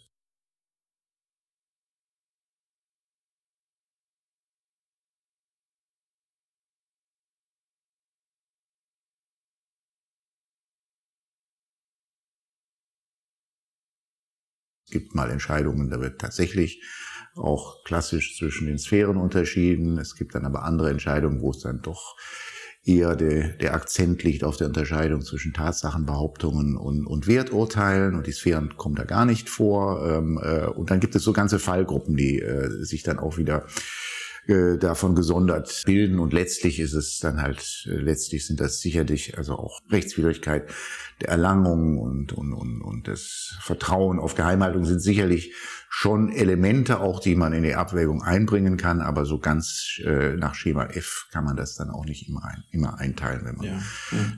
[14.86, 16.82] Es gibt mal Entscheidungen, da wird tatsächlich
[17.36, 19.98] auch klassisch zwischen den Sphären unterschieden.
[19.98, 22.16] Es gibt dann aber andere Entscheidungen, wo es dann doch
[22.84, 28.32] eher der, der Akzent liegt auf der Unterscheidung zwischen Tatsachenbehauptungen und, und Werturteilen und die
[28.32, 30.06] Sphären kommen da gar nicht vor.
[30.06, 33.66] Ähm, äh, und dann gibt es so ganze Fallgruppen, die äh, sich dann auch wieder
[34.48, 39.36] äh, davon gesondert bilden und letztlich ist es dann halt, äh, letztlich sind das sicherlich
[39.36, 40.70] also auch Rechtswidrigkeit
[41.20, 45.54] der Erlangung und, und, und, und das Vertrauen auf Geheimhaltung sind sicherlich
[45.90, 50.54] schon Elemente auch, die man in die Abwägung einbringen kann, aber so ganz äh, nach
[50.54, 53.78] Schema F kann man das dann auch nicht immer, ein, immer einteilen, wenn man ja.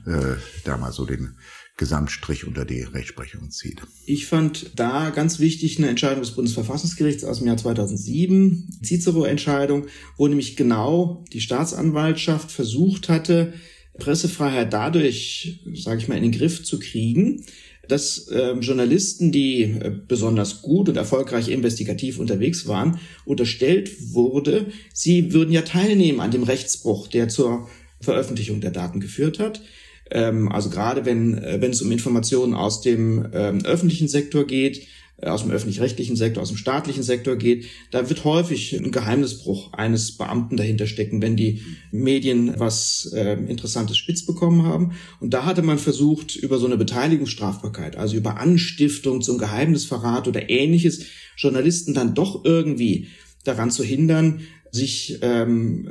[0.05, 1.37] Äh, da mal so den
[1.81, 3.81] Gesamtstrich unter die Rechtsprechung zieht.
[4.05, 10.27] Ich fand da ganz wichtig eine Entscheidung des Bundesverfassungsgerichts aus dem Jahr 2007, Cicero-Entscheidung, wo
[10.27, 13.53] nämlich genau die Staatsanwaltschaft versucht hatte,
[13.97, 17.45] Pressefreiheit dadurch, sage ich mal, in den Griff zu kriegen,
[17.87, 25.33] dass äh, Journalisten, die äh, besonders gut und erfolgreich investigativ unterwegs waren, unterstellt wurde, sie
[25.33, 27.67] würden ja teilnehmen an dem Rechtsbruch, der zur
[28.01, 29.63] Veröffentlichung der Daten geführt hat.
[30.11, 34.87] Ähm, also gerade wenn, äh, wenn es um Informationen aus dem ähm, öffentlichen Sektor geht,
[35.17, 39.71] äh, aus dem öffentlich-rechtlichen Sektor, aus dem staatlichen Sektor geht, da wird häufig ein Geheimnisbruch
[39.73, 44.91] eines Beamten dahinter stecken, wenn die Medien was äh, Interessantes spitz bekommen haben.
[45.21, 50.49] Und da hatte man versucht, über so eine Beteiligungsstrafbarkeit, also über Anstiftung zum Geheimnisverrat oder
[50.49, 51.05] ähnliches,
[51.37, 53.07] Journalisten dann doch irgendwie
[53.45, 55.89] daran zu hindern, sich ähm,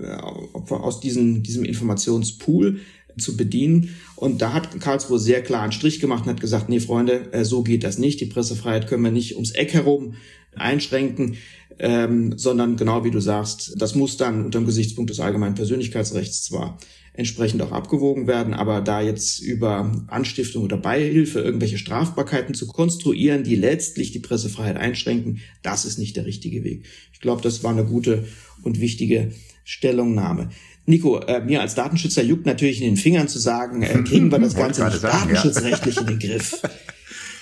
[0.70, 2.80] aus diesem, diesem Informationspool
[3.18, 3.94] zu bedienen.
[4.16, 7.44] Und da hat Karlsruhe sehr klar einen Strich gemacht und hat gesagt, nee, Freunde, äh,
[7.44, 8.20] so geht das nicht.
[8.20, 10.14] Die Pressefreiheit können wir nicht ums Eck herum
[10.54, 11.36] einschränken,
[11.78, 16.44] ähm, sondern genau wie du sagst, das muss dann unter dem Gesichtspunkt des allgemeinen Persönlichkeitsrechts
[16.44, 16.78] zwar
[17.12, 23.42] entsprechend auch abgewogen werden, aber da jetzt über Anstiftung oder Beihilfe irgendwelche Strafbarkeiten zu konstruieren,
[23.42, 26.84] die letztlich die Pressefreiheit einschränken, das ist nicht der richtige Weg.
[27.12, 28.26] Ich glaube, das war eine gute
[28.62, 29.32] und wichtige
[29.64, 30.50] Stellungnahme.
[30.86, 34.38] Nico, äh, mir als Datenschützer juckt natürlich in den Fingern zu sagen, äh, kriegen wir
[34.38, 36.00] das Ganze nicht sagen, datenschutzrechtlich ja.
[36.02, 36.62] in den Griff.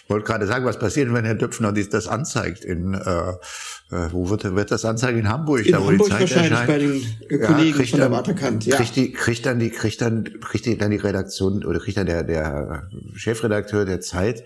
[0.08, 3.32] wollte gerade sagen, was passiert, wenn Herr Döpfner das anzeigt in äh,
[3.90, 5.64] äh, wo wird, wird das anzeigen in Hamburg?
[5.64, 6.68] In da, wo Hamburg die Zeit wahrscheinlich erscheint.
[6.68, 8.66] bei den äh, Kollegen ja, von der Waterkant.
[8.66, 8.76] Ja.
[8.76, 12.22] Kriegt, die, kriegt dann die kriegt dann kriegt dann die Redaktion oder kriegt dann der
[12.22, 14.44] der Chefredakteur der Zeit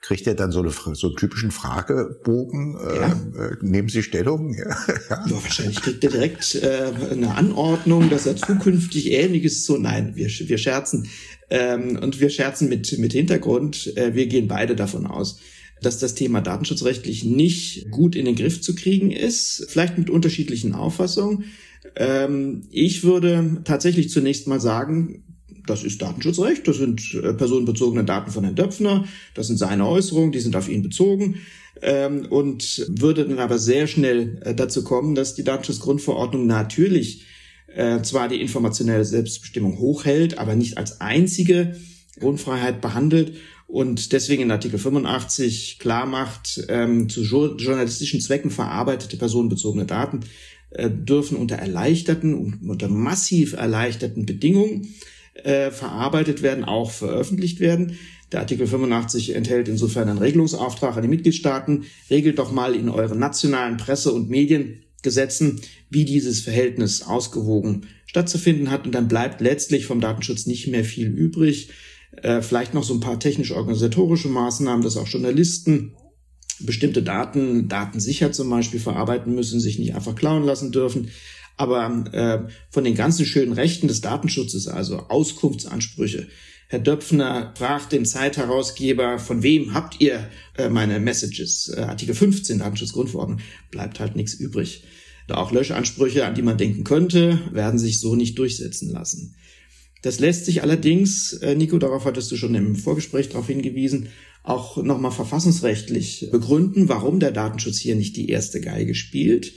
[0.00, 2.76] kriegt er dann so, eine, so einen typischen Fragebogen.
[2.78, 3.08] Äh, ja.
[3.08, 4.54] Äh, nehmen Sie Stellung?
[4.58, 4.76] ja.
[5.10, 9.76] ja, wahrscheinlich kriegt er direkt äh, eine Anordnung, dass er zukünftig Ähnliches so.
[9.76, 11.08] Nein, wir, wir scherzen.
[11.50, 13.96] Ähm, und wir scherzen mit, mit Hintergrund.
[13.96, 15.38] Äh, wir gehen beide davon aus,
[15.82, 19.66] dass das Thema datenschutzrechtlich nicht gut in den Griff zu kriegen ist.
[19.68, 21.44] Vielleicht mit unterschiedlichen Auffassungen.
[21.96, 25.24] Ähm, ich würde tatsächlich zunächst mal sagen,
[25.70, 29.04] das ist Datenschutzrecht, das sind äh, personenbezogene Daten von Herrn Döpfner,
[29.34, 31.36] das sind seine Äußerungen, die sind auf ihn bezogen
[31.80, 37.24] ähm, und würde dann aber sehr schnell äh, dazu kommen, dass die Datenschutzgrundverordnung natürlich
[37.68, 41.76] äh, zwar die informationelle Selbstbestimmung hochhält, aber nicht als einzige
[42.18, 43.34] Grundfreiheit behandelt
[43.68, 50.20] und deswegen in Artikel 85 klar macht, ähm, zu journalistischen Zwecken verarbeitete personenbezogene Daten
[50.70, 54.94] äh, dürfen unter erleichterten, unter massiv erleichterten Bedingungen
[55.34, 57.98] äh, verarbeitet werden, auch veröffentlicht werden.
[58.32, 61.84] Der Artikel 85 enthält insofern einen Regelungsauftrag an die Mitgliedstaaten.
[62.10, 68.86] Regelt doch mal in euren nationalen Presse- und Mediengesetzen, wie dieses Verhältnis ausgewogen stattzufinden hat.
[68.86, 71.70] Und dann bleibt letztlich vom Datenschutz nicht mehr viel übrig.
[72.22, 75.96] Äh, vielleicht noch so ein paar technisch-organisatorische Maßnahmen, dass auch Journalisten
[76.60, 81.08] bestimmte Daten, datensicher zum Beispiel, verarbeiten müssen, sich nicht einfach klauen lassen dürfen.
[81.60, 86.26] Aber äh, von den ganzen schönen Rechten des Datenschutzes, also Auskunftsansprüche,
[86.68, 91.70] Herr Döpfner fragt den Zeitherausgeber, von wem habt ihr äh, meine Messages?
[91.76, 94.84] Äh, Artikel 15 Datenschutzgrundverordnung, bleibt halt nichts übrig.
[95.28, 99.34] Da auch Löschansprüche, an die man denken könnte, werden sich so nicht durchsetzen lassen.
[100.00, 104.08] Das lässt sich allerdings, äh, Nico, darauf hattest du schon im Vorgespräch darauf hingewiesen,
[104.44, 109.52] auch nochmal verfassungsrechtlich begründen, warum der Datenschutz hier nicht die erste Geige spielt.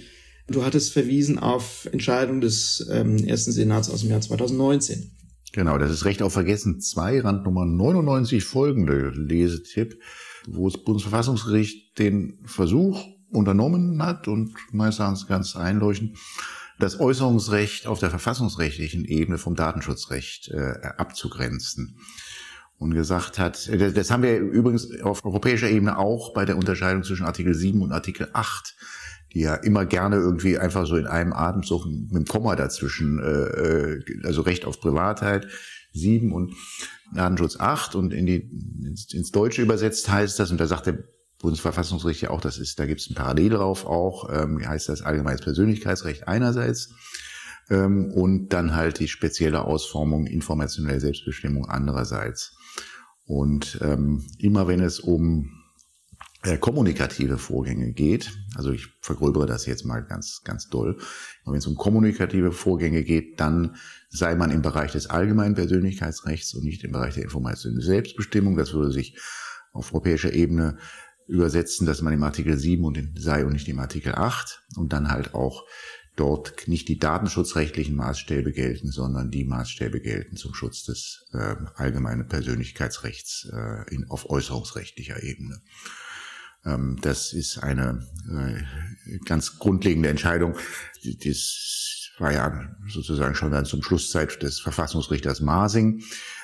[0.47, 5.11] Du hattest verwiesen auf Entscheidung des ähm, ersten Senats aus dem Jahr 2019.
[5.53, 9.99] Genau, das ist Recht auf Vergessen 2, Randnummer 99 folgende Lesetipp,
[10.47, 16.17] wo das Bundesverfassungsgericht den Versuch unternommen hat und meines Erachtens ganz einleuchtend,
[16.79, 21.97] das Äußerungsrecht auf der verfassungsrechtlichen Ebene vom Datenschutzrecht äh, abzugrenzen.
[22.79, 27.03] Und gesagt hat, das, das haben wir übrigens auf europäischer Ebene auch bei der Unterscheidung
[27.03, 28.75] zwischen Artikel 7 und Artikel 8
[29.33, 33.25] die ja immer gerne irgendwie einfach so in einem Atemzug mit dem Komma dazwischen, äh,
[33.25, 35.47] äh also Recht auf Privatheit
[35.93, 36.53] sieben und
[37.13, 38.49] Datenschutz acht und in die,
[38.83, 40.97] ins, ins Deutsche übersetzt heißt das, und da sagt der
[41.39, 45.01] Bundesverfassungsgericht ja auch, das ist, da gibt es ein Parallel drauf auch, ähm, heißt das
[45.01, 46.93] allgemeines Persönlichkeitsrecht einerseits
[47.69, 52.57] ähm, und dann halt die spezielle Ausformung informationelle Selbstbestimmung andererseits.
[53.25, 55.62] Und ähm, immer wenn es um
[56.43, 60.97] äh, kommunikative Vorgänge geht, also ich vergröbere das jetzt mal ganz, ganz doll,
[61.45, 63.75] wenn es um kommunikative Vorgänge geht, dann
[64.09, 68.57] sei man im Bereich des allgemeinen Persönlichkeitsrechts und nicht im Bereich der Information Selbstbestimmung.
[68.57, 69.17] Das würde sich
[69.71, 70.77] auf europäischer Ebene
[71.27, 75.09] übersetzen, dass man im Artikel 7 und sei und nicht im Artikel 8 und dann
[75.09, 75.63] halt auch
[76.15, 82.27] dort nicht die datenschutzrechtlichen Maßstäbe gelten, sondern die Maßstäbe gelten zum Schutz des äh, allgemeinen
[82.27, 85.61] Persönlichkeitsrechts äh, in, auf äußerungsrechtlicher Ebene.
[86.65, 90.55] Ähm, das ist eine äh, ganz grundlegende Entscheidung.
[91.03, 96.03] Das war ja sozusagen schon dann zum Schlusszeit des Verfassungsrichters Masing.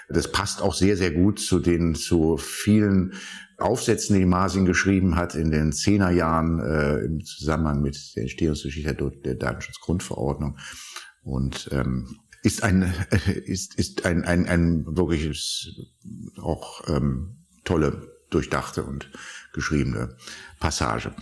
[0.09, 3.13] Das passt auch sehr, sehr gut zu den, zu vielen
[3.57, 9.35] Aufsätzen, die Masing geschrieben hat in den Zehnerjahren äh, im Zusammenhang mit der Entstehungsgeschichte der
[9.35, 10.57] Datenschutzgrundverordnung.
[11.21, 12.93] Und ähm, ist ein,
[13.45, 15.69] ist, ist ein, ein, ein wirkliches,
[16.41, 19.09] auch ähm, tolle, durchdachte und
[19.53, 20.15] geschriebene
[20.59, 21.13] Passage.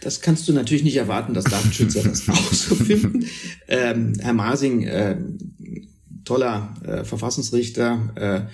[0.00, 3.26] Das kannst du natürlich nicht erwarten, dass Datenschützer das auch so finden.
[3.66, 5.16] Ähm, Herr Masing, äh,
[6.24, 8.52] toller äh, Verfassungsrichter, äh,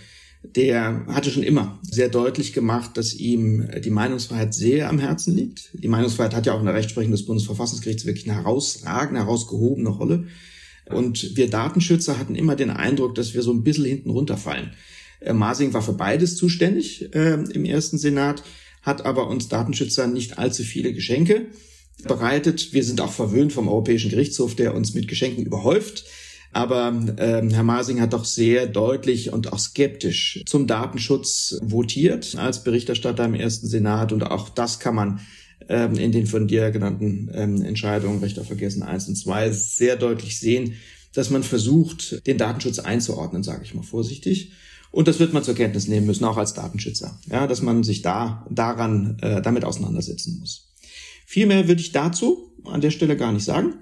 [0.57, 5.71] der hatte schon immer sehr deutlich gemacht, dass ihm die Meinungsfreiheit sehr am Herzen liegt.
[5.73, 10.27] Die Meinungsfreiheit hat ja auch in der Rechtsprechung des Bundesverfassungsgerichts wirklich eine herausragende, herausgehobene Rolle.
[10.87, 14.73] Und wir Datenschützer hatten immer den Eindruck, dass wir so ein bisschen hinten runterfallen.
[15.25, 18.43] Äh, Masing war für beides zuständig äh, im ersten Senat,
[18.83, 21.47] hat aber uns Datenschützern nicht allzu viele Geschenke
[22.03, 22.73] bereitet.
[22.73, 26.05] Wir sind auch verwöhnt vom Europäischen Gerichtshof, der uns mit Geschenken überhäuft.
[26.53, 32.63] Aber ähm, Herr Masing hat doch sehr deutlich und auch skeptisch zum Datenschutz votiert als
[32.63, 34.13] Berichterstatter im ersten Senat.
[34.13, 35.21] Und auch das kann man
[35.69, 40.39] ähm, in den von dir genannten ähm, Entscheidungen Recht Vergessen 1 und 2 sehr deutlich
[40.39, 40.75] sehen,
[41.13, 44.53] dass man versucht, den Datenschutz einzuordnen, sage ich mal vorsichtig.
[44.95, 48.03] Und das wird man zur Kenntnis nehmen müssen, auch als Datenschützer, ja, dass man sich
[48.03, 50.73] da daran äh, damit auseinandersetzen muss.
[51.27, 53.75] Viel mehr würde ich dazu an der Stelle gar nicht sagen.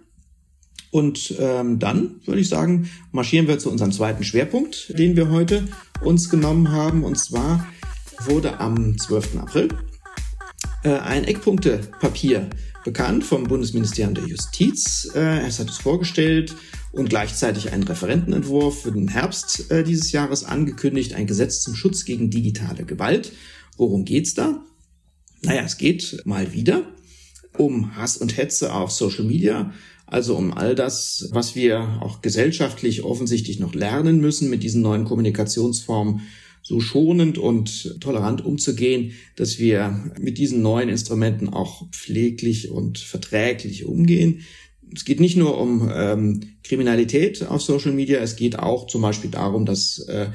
[0.91, 5.69] Und ähm, dann würde ich sagen, marschieren wir zu unserem zweiten Schwerpunkt, den wir heute
[6.01, 7.05] uns genommen haben.
[7.05, 7.67] Und zwar
[8.25, 9.37] wurde am 12.
[9.37, 9.69] April
[10.83, 12.49] äh, ein Eckpunktepapier
[12.85, 15.11] bekannt vom Bundesministerium der Justiz.
[15.15, 16.55] Äh, es hat es vorgestellt
[16.93, 22.05] und gleichzeitig einen Referentenentwurf für den Herbst äh, dieses Jahres angekündigt, ein Gesetz zum Schutz
[22.05, 23.33] gegen digitale Gewalt.
[23.77, 24.65] Worum geht's da?
[25.43, 26.85] Naja, es geht mal wieder
[27.57, 29.73] um Hass und Hetze auf Social Media,
[30.07, 35.05] also um all das, was wir auch gesellschaftlich offensichtlich noch lernen müssen, mit diesen neuen
[35.05, 36.23] Kommunikationsformen
[36.63, 43.85] so schonend und tolerant umzugehen, dass wir mit diesen neuen Instrumenten auch pfleglich und verträglich
[43.85, 44.45] umgehen.
[44.95, 49.31] Es geht nicht nur um ähm, Kriminalität auf Social Media, es geht auch zum Beispiel
[49.31, 50.29] darum, dass äh,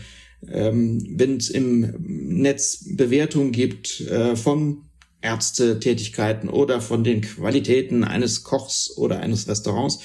[0.49, 4.83] ähm, wenn es im Netz Bewertungen gibt äh, von
[5.21, 9.99] Ärztetätigkeiten oder von den Qualitäten eines Kochs oder eines Restaurants,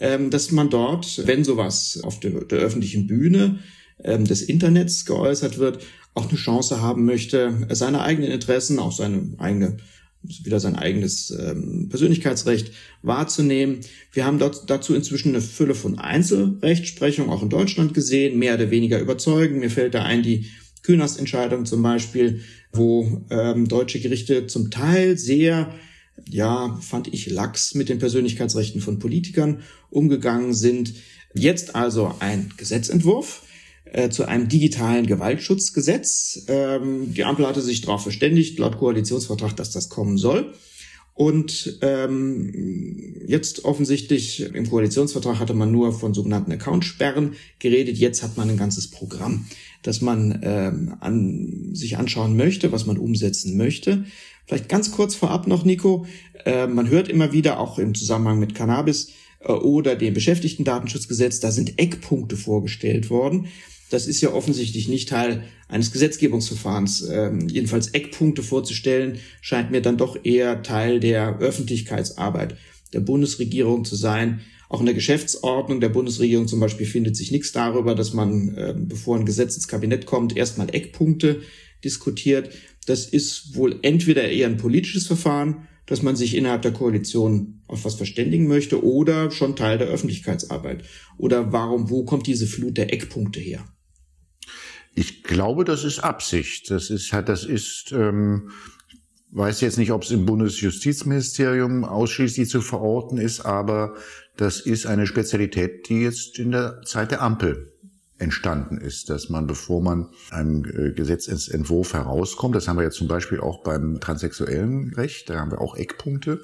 [0.00, 3.60] ähm, dass man dort, wenn sowas auf der, der öffentlichen Bühne
[4.06, 5.82] ähm, des Internets geäußert wird,
[6.14, 9.76] auch eine Chance haben möchte, seine eigenen Interessen, auch seine eigene
[10.42, 13.80] wieder sein eigenes ähm, Persönlichkeitsrecht wahrzunehmen.
[14.12, 18.70] Wir haben dort, dazu inzwischen eine Fülle von Einzelrechtsprechung auch in Deutschland gesehen, mehr oder
[18.70, 19.60] weniger überzeugend.
[19.60, 20.46] Mir fällt da ein die
[20.82, 22.40] Künast-Entscheidung zum Beispiel,
[22.72, 25.72] wo ähm, deutsche Gerichte zum Teil sehr
[26.28, 29.60] ja, fand ich lax mit den Persönlichkeitsrechten von Politikern
[29.90, 30.94] umgegangen sind.
[31.34, 33.42] Jetzt also ein Gesetzentwurf
[33.92, 36.44] äh, zu einem digitalen Gewaltschutzgesetz.
[36.48, 40.52] Ähm, die Ampel hatte sich darauf verständigt, laut Koalitionsvertrag, dass das kommen soll.
[41.14, 47.96] Und ähm, jetzt offensichtlich im Koalitionsvertrag hatte man nur von sogenannten Accountsperren geredet.
[47.96, 49.46] Jetzt hat man ein ganzes Programm,
[49.82, 54.04] das man ähm, an, sich anschauen möchte, was man umsetzen möchte.
[54.46, 56.04] Vielleicht ganz kurz vorab noch, Nico.
[56.44, 61.50] Äh, man hört immer wieder auch im Zusammenhang mit Cannabis äh, oder dem Beschäftigtendatenschutzgesetz, da
[61.50, 63.46] sind Eckpunkte vorgestellt worden.
[63.90, 67.08] Das ist ja offensichtlich nicht Teil eines Gesetzgebungsverfahrens.
[67.08, 72.56] Ähm, jedenfalls Eckpunkte vorzustellen, scheint mir dann doch eher Teil der Öffentlichkeitsarbeit
[72.92, 74.40] der Bundesregierung zu sein.
[74.68, 78.74] Auch in der Geschäftsordnung der Bundesregierung zum Beispiel findet sich nichts darüber, dass man, äh,
[78.76, 81.42] bevor ein Gesetz ins Kabinett kommt, erstmal Eckpunkte
[81.84, 82.50] diskutiert.
[82.86, 87.84] Das ist wohl entweder eher ein politisches Verfahren, dass man sich innerhalb der Koalition auf
[87.84, 90.82] was verständigen möchte oder schon Teil der Öffentlichkeitsarbeit.
[91.16, 93.64] Oder warum, wo kommt diese Flut der Eckpunkte her?
[94.98, 96.70] Ich glaube, das ist Absicht.
[96.70, 98.50] Das ist halt, das ist, ähm,
[99.30, 103.94] weiß jetzt nicht, ob es im Bundesjustizministerium ausschließlich zu verorten ist, aber
[104.38, 107.74] das ist eine Spezialität, die jetzt in der Zeit der Ampel
[108.18, 113.06] entstanden ist, dass man, bevor man einem äh, Gesetzentwurf herauskommt, das haben wir ja zum
[113.06, 116.42] Beispiel auch beim transsexuellen Recht, da haben wir auch Eckpunkte,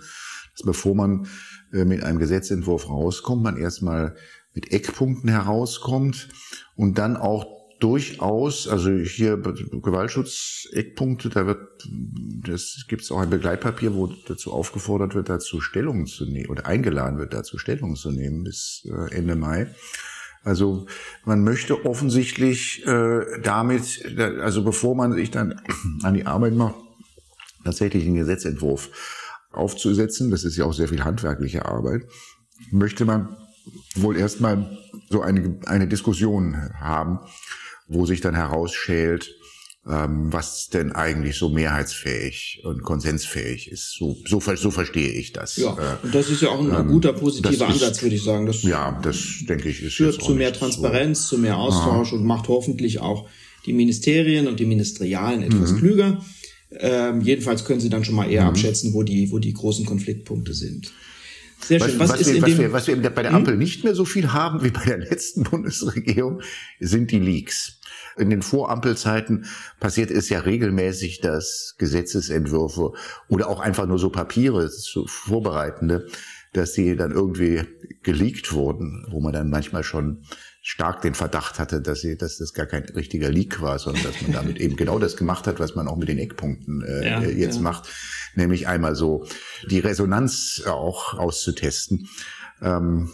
[0.55, 1.27] dass bevor man
[1.73, 4.15] äh, mit einem Gesetzentwurf rauskommt, man erstmal
[4.53, 6.29] mit Eckpunkten herauskommt
[6.77, 11.59] und dann auch durchaus, also hier Gewaltschutz-Eckpunkte, da wird,
[12.47, 16.67] das gibt es auch ein Begleitpapier, wo dazu aufgefordert wird, dazu Stellung zu nehmen oder
[16.67, 19.75] eingeladen wird, dazu Stellung zu nehmen bis äh, Ende Mai.
[20.45, 20.87] Also
[21.25, 25.61] man möchte offensichtlich äh, damit, also bevor man sich dann
[26.03, 26.77] an die Arbeit macht,
[27.65, 28.91] tatsächlich einen Gesetzentwurf
[29.51, 32.03] aufzusetzen, das ist ja auch sehr viel handwerkliche Arbeit,
[32.71, 33.37] möchte man
[33.97, 34.79] wohl erstmal
[35.11, 37.19] so eine, eine Diskussion haben,
[37.93, 39.35] wo sich dann herausschält,
[39.89, 43.97] ähm, was denn eigentlich so mehrheitsfähig und konsensfähig ist.
[43.99, 45.57] So, so, so verstehe ich das.
[45.57, 48.23] Ja, äh, und das ist ja auch ein, ähm, guter positiver Ansatz, ist, würde ich
[48.23, 48.47] sagen.
[48.47, 49.19] Das ja, das
[49.49, 51.37] denke ich ist führt zu mehr Transparenz, so.
[51.37, 52.19] zu mehr Austausch ja.
[52.19, 53.29] und macht hoffentlich auch
[53.67, 55.79] die Ministerien und die Ministerialen etwas mhm.
[55.79, 56.25] klüger.
[56.79, 58.51] Ähm, jedenfalls können sie dann schon mal eher mhm.
[58.51, 60.93] abschätzen, wo die, wo die großen Konfliktpunkte sind.
[61.61, 61.99] Sehr schön.
[61.99, 63.61] Was, was, was, wir, was, wir, was wir bei der Ampel hm?
[63.61, 66.41] nicht mehr so viel haben wie bei der letzten Bundesregierung,
[66.81, 67.79] sind die Leaks.
[68.17, 69.47] In den Vorampelzeiten
[69.81, 72.93] passiert es ja regelmäßig, dass Gesetzesentwürfe
[73.29, 76.07] oder auch einfach nur so Papiere, so vorbereitende,
[76.53, 77.63] dass sie dann irgendwie
[78.03, 80.25] geleakt wurden, wo man dann manchmal schon
[80.65, 84.23] stark den Verdacht hatte, dass, sie, dass das gar kein richtiger Leak war, sondern dass
[84.23, 87.21] man damit eben genau das gemacht hat, was man auch mit den Eckpunkten äh, ja,
[87.23, 87.63] jetzt ja.
[87.63, 87.89] macht,
[88.37, 89.27] nämlich einmal so
[89.69, 92.09] die Resonanz auch auszutesten.
[92.63, 93.11] Ähm,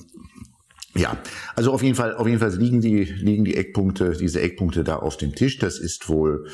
[0.98, 1.16] ja,
[1.54, 4.96] also auf jeden Fall, auf jeden Fall liegen die, liegen die Eckpunkte, diese Eckpunkte da
[4.96, 5.58] auf dem Tisch.
[5.58, 6.48] Das ist wohl,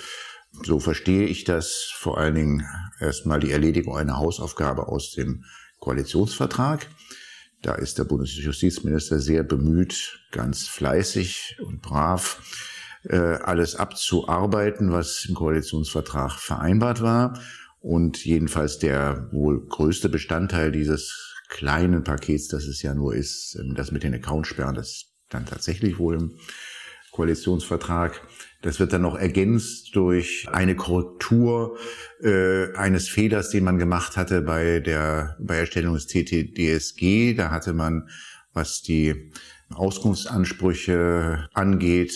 [0.63, 2.67] so verstehe ich das, vor allen Dingen
[3.01, 5.45] erstmal die Erledigung einer Hausaufgabe aus dem
[5.81, 6.87] Koalitionsvertrag.
[7.63, 12.43] Da ist der Bundesjustizminister sehr bemüht, ganz fleißig und brav
[13.05, 17.41] äh, alles abzuarbeiten, was im Koalitionsvertrag vereinbart war.
[17.81, 23.75] Und jedenfalls der wohl größte Bestandteil dieses kleinen Pakets, das es ja nur ist, ähm,
[23.75, 26.39] das mit den Accountsperren, das dann tatsächlich wohl im
[27.13, 28.21] Koalitionsvertrag
[28.65, 31.77] das wird dann noch ergänzt durch eine Korrektur
[32.23, 37.35] äh, eines Fehlers, den man gemacht hatte bei der bei Erstellung des TTDSG.
[37.35, 38.09] Da hatte man,
[38.55, 39.31] was die
[39.69, 42.15] Auskunftsansprüche angeht,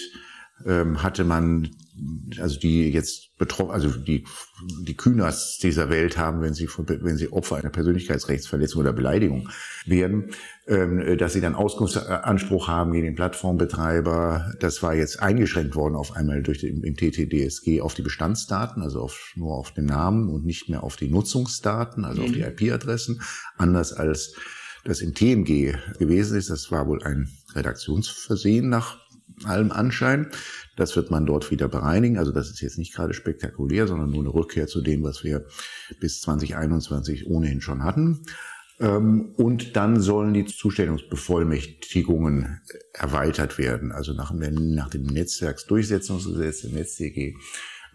[0.64, 1.68] ähm, hatte man
[2.40, 4.24] also die jetzt betroffen, also die,
[4.82, 9.49] die Kühners dieser Welt haben, wenn sie, wenn sie Opfer einer Persönlichkeitsrechtsverletzung oder Beleidigung
[9.86, 10.30] werden,
[10.66, 14.53] ähm, dass sie dann Auskunftsanspruch haben gegen den Plattformbetreiber.
[14.61, 19.01] Das war jetzt eingeschränkt worden auf einmal durch den, im TTDSG auf die Bestandsdaten, also
[19.01, 22.26] auf, nur auf den Namen und nicht mehr auf die Nutzungsdaten, also mhm.
[22.26, 22.68] auf die mhm.
[22.68, 23.22] IP-Adressen,
[23.57, 24.34] anders als
[24.84, 26.51] das im TMG gewesen ist.
[26.51, 28.99] Das war wohl ein Redaktionsversehen nach
[29.44, 30.30] allem Anschein.
[30.78, 32.18] Das wird man dort wieder bereinigen.
[32.18, 35.44] Also das ist jetzt nicht gerade spektakulär, sondern nur eine Rückkehr zu dem, was wir
[35.98, 38.22] bis 2021 ohnehin schon hatten.
[38.78, 42.60] Ähm, und dann sollen die Zustellungsbevollmächtigungen
[42.92, 43.90] erweitert werden.
[43.90, 47.34] Also nach, nach dem Netzwerksdurchsetzungsgesetz, dem NetzDG,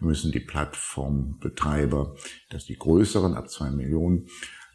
[0.00, 2.14] müssen die Plattformbetreiber,
[2.50, 4.26] dass die größeren ab zwei Millionen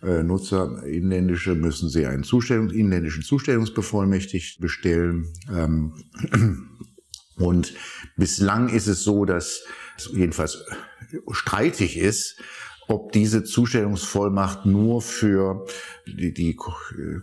[0.01, 5.27] äh, Nutzer inländische müssen sie einen Zustellungs inländischen Zustellungsbevollmächtigt bestellen.
[5.53, 5.93] Ähm,
[7.39, 7.73] und
[8.15, 9.63] bislang ist es so, dass
[9.97, 10.63] es jedenfalls
[11.31, 12.37] streitig ist,
[12.87, 15.65] ob diese Zustellungsvollmacht nur für
[16.07, 16.57] die, die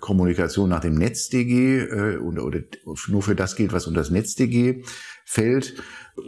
[0.01, 2.61] Kommunikation nach dem NetzDG äh, oder, oder
[3.09, 4.85] nur für das gilt, was unter das NetzDG
[5.25, 5.75] fällt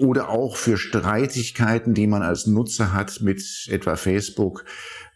[0.01, 4.65] oder auch für Streitigkeiten, die man als Nutzer hat mit etwa Facebook,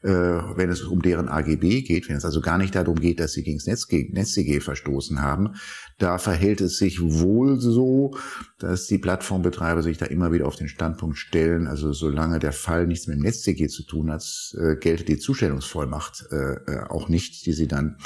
[0.02, 3.32] äh, wenn es um deren AGB geht, wenn es also gar nicht darum geht, dass
[3.32, 5.54] sie gegen das NetzDG verstoßen haben.
[5.98, 8.16] Da verhält es sich wohl so,
[8.58, 12.86] dass die Plattformbetreiber sich da immer wieder auf den Standpunkt stellen, also solange der Fall
[12.86, 14.24] nichts mit dem NetzDG zu tun hat,
[14.58, 17.98] äh, gelte die Zustellungsvollmacht äh, äh auch nicht, die sie dann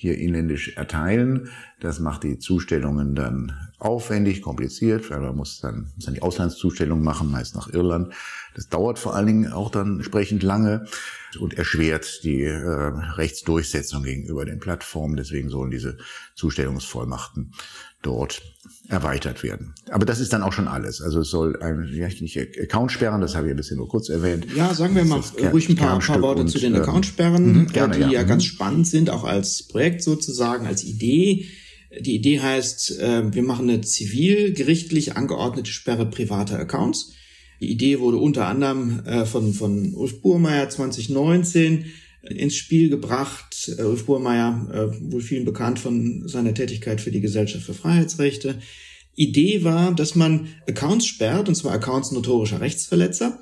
[0.00, 1.48] hier inländisch erteilen.
[1.80, 7.02] Das macht die Zustellungen dann aufwendig, kompliziert, weil man muss dann, muss dann die Auslandszustellung
[7.02, 8.14] machen, meist nach Irland.
[8.54, 10.86] Das dauert vor allen Dingen auch dann entsprechend lange
[11.40, 15.16] und erschwert die äh, Rechtsdurchsetzung gegenüber den Plattformen.
[15.16, 15.98] Deswegen sollen diese
[16.36, 17.52] Zustellungsvollmachten
[18.00, 18.40] dort
[18.88, 19.74] erweitert werden.
[19.90, 21.02] Aber das ist dann auch schon alles.
[21.02, 24.08] Also es soll ein, ja, nicht Account sperren, das habe ich ein bisschen nur kurz
[24.08, 24.46] erwähnt.
[24.56, 25.22] Ja, sagen wir mal
[25.52, 28.44] ruhig ein paar, paar Worte zu den Account sperren, äh, gerne, die ja, ja ganz
[28.44, 28.48] mhm.
[28.48, 31.46] spannend sind, auch als Projekt sozusagen, als Idee.
[32.00, 37.12] Die Idee heißt, äh, wir machen eine zivilgerichtlich angeordnete Sperre privater Accounts.
[37.60, 41.86] Die Idee wurde unter anderem äh, von, von Ulf Burmeier 2019
[42.22, 43.70] ins Spiel gebracht.
[43.78, 48.56] Äh, Ulf Burmeier, äh, wohl vielen bekannt von seiner Tätigkeit für die Gesellschaft für Freiheitsrechte.
[49.14, 53.40] Idee war, dass man Accounts sperrt, und zwar Accounts notorischer Rechtsverletzer,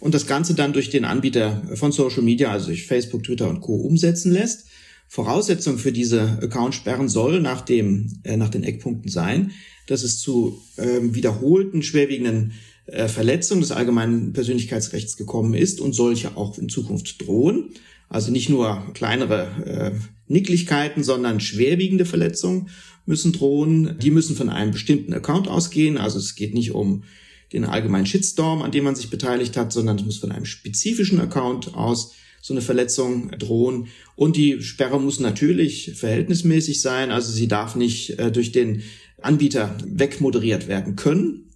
[0.00, 3.60] und das Ganze dann durch den Anbieter von Social Media, also durch Facebook, Twitter und
[3.60, 3.74] Co.
[3.74, 4.66] umsetzen lässt.
[5.08, 9.52] Voraussetzung für diese Accountsperren soll nach, dem, äh, nach den Eckpunkten sein,
[9.86, 12.52] dass es zu äh, wiederholten schwerwiegenden
[12.86, 17.70] äh, Verletzungen des allgemeinen Persönlichkeitsrechts gekommen ist und solche auch in Zukunft drohen.
[18.08, 19.90] Also nicht nur kleinere äh,
[20.26, 22.68] Nicklichkeiten, sondern schwerwiegende Verletzungen
[23.06, 23.98] müssen drohen.
[23.98, 25.98] Die müssen von einem bestimmten Account ausgehen.
[25.98, 27.04] Also es geht nicht um
[27.52, 31.20] den allgemeinen Shitstorm, an dem man sich beteiligt hat, sondern es muss von einem spezifischen
[31.20, 33.88] Account aus so eine Verletzung drohen.
[34.16, 37.10] Und die Sperre muss natürlich verhältnismäßig sein.
[37.10, 38.82] Also sie darf nicht äh, durch den
[39.20, 41.50] Anbieter wegmoderiert werden können.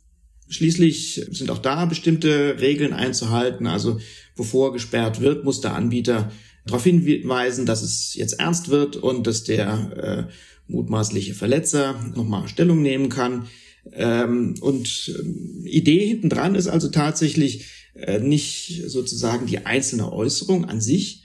[0.48, 3.66] Schließlich sind auch da bestimmte Regeln einzuhalten.
[3.66, 4.00] Also
[4.36, 6.30] bevor gesperrt wird, muss der Anbieter
[6.66, 10.32] darauf hinweisen, dass es jetzt ernst wird und dass der äh,
[10.72, 13.46] mutmaßliche Verletzer nochmal Stellung nehmen kann.
[13.92, 20.80] Ähm, und äh, Idee hintendran ist also tatsächlich äh, nicht sozusagen die einzelne Äußerung an
[20.80, 21.24] sich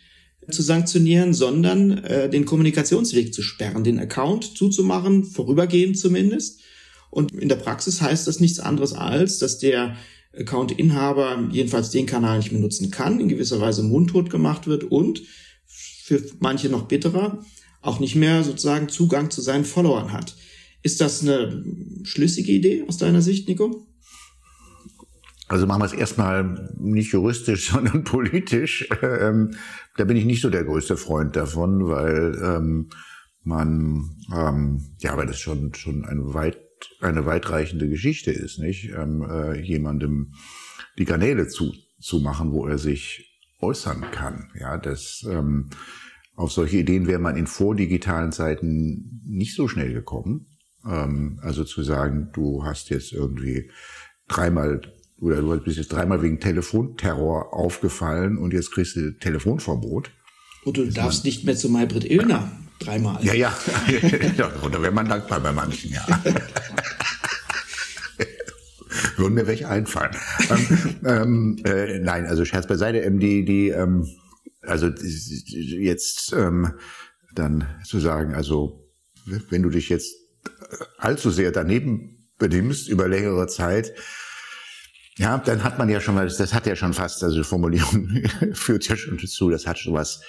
[0.50, 6.62] zu sanktionieren, sondern äh, den Kommunikationsweg zu sperren, den Account zuzumachen, vorübergehend zumindest.
[7.10, 9.96] Und in der Praxis heißt das nichts anderes als, dass der
[10.40, 15.22] Account-Inhaber jedenfalls den Kanal nicht mehr nutzen kann, in gewisser Weise mundtot gemacht wird und
[15.66, 17.44] für manche noch bitterer
[17.82, 20.36] auch nicht mehr sozusagen Zugang zu seinen Followern hat.
[20.84, 21.64] Ist das eine
[22.04, 23.88] schlüssige Idee aus deiner Sicht, Nico?
[25.48, 28.88] Also machen wir es erstmal nicht juristisch, sondern politisch.
[29.02, 29.56] Ähm,
[29.96, 32.90] da bin ich nicht so der größte Freund davon, weil ähm,
[33.44, 36.67] man, ähm, ja, weil das schon schon ein weit
[37.02, 38.92] eine weitreichende Geschichte ist, nicht?
[38.98, 40.34] Ähm, äh, jemandem
[40.98, 44.52] die Kanäle zu, zu machen, wo er sich äußern kann.
[44.60, 45.70] Ja, das, ähm,
[46.36, 50.48] auf solche Ideen wäre man in vordigitalen Zeiten nicht so schnell gekommen.
[50.86, 53.72] Ähm, also zu sagen, du hast jetzt irgendwie
[54.28, 54.82] dreimal
[55.20, 60.12] oder du bist jetzt dreimal wegen Telefonterror aufgefallen und jetzt kriegst du Telefonverbot.
[60.64, 63.24] Und du darfst nicht mehr zu Maybrit Illner dreimal.
[63.24, 63.58] Ja, ja.
[64.38, 66.06] ja da wäre man dankbar bei manchen, ja.
[69.18, 70.16] Würden mir welche einfallen.
[70.50, 74.08] ähm, ähm, äh, nein, also Scherz beiseite, ähm, die, die, ähm,
[74.62, 76.74] also jetzt ähm,
[77.34, 78.88] dann zu sagen, also
[79.50, 80.16] wenn du dich jetzt
[80.98, 83.94] allzu sehr daneben benimmst über längere Zeit,
[85.18, 88.24] ja, dann hat man ja schon was, das hat ja schon fast, also die Formulierung
[88.54, 90.22] führt ja schon dazu, das hat schon was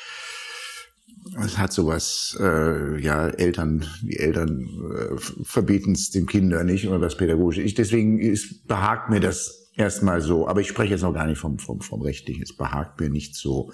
[1.44, 7.00] es hat sowas, äh, ja, Eltern, die Eltern äh, verbieten es dem Kinder nicht oder
[7.00, 7.58] was pädagogisch.
[7.58, 11.38] Ich, deswegen ist, behagt mir das erstmal so, aber ich spreche jetzt noch gar nicht
[11.38, 12.42] vom, vom, vom Rechtlichen.
[12.42, 13.72] Es behagt mir nicht so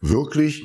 [0.00, 0.64] wirklich.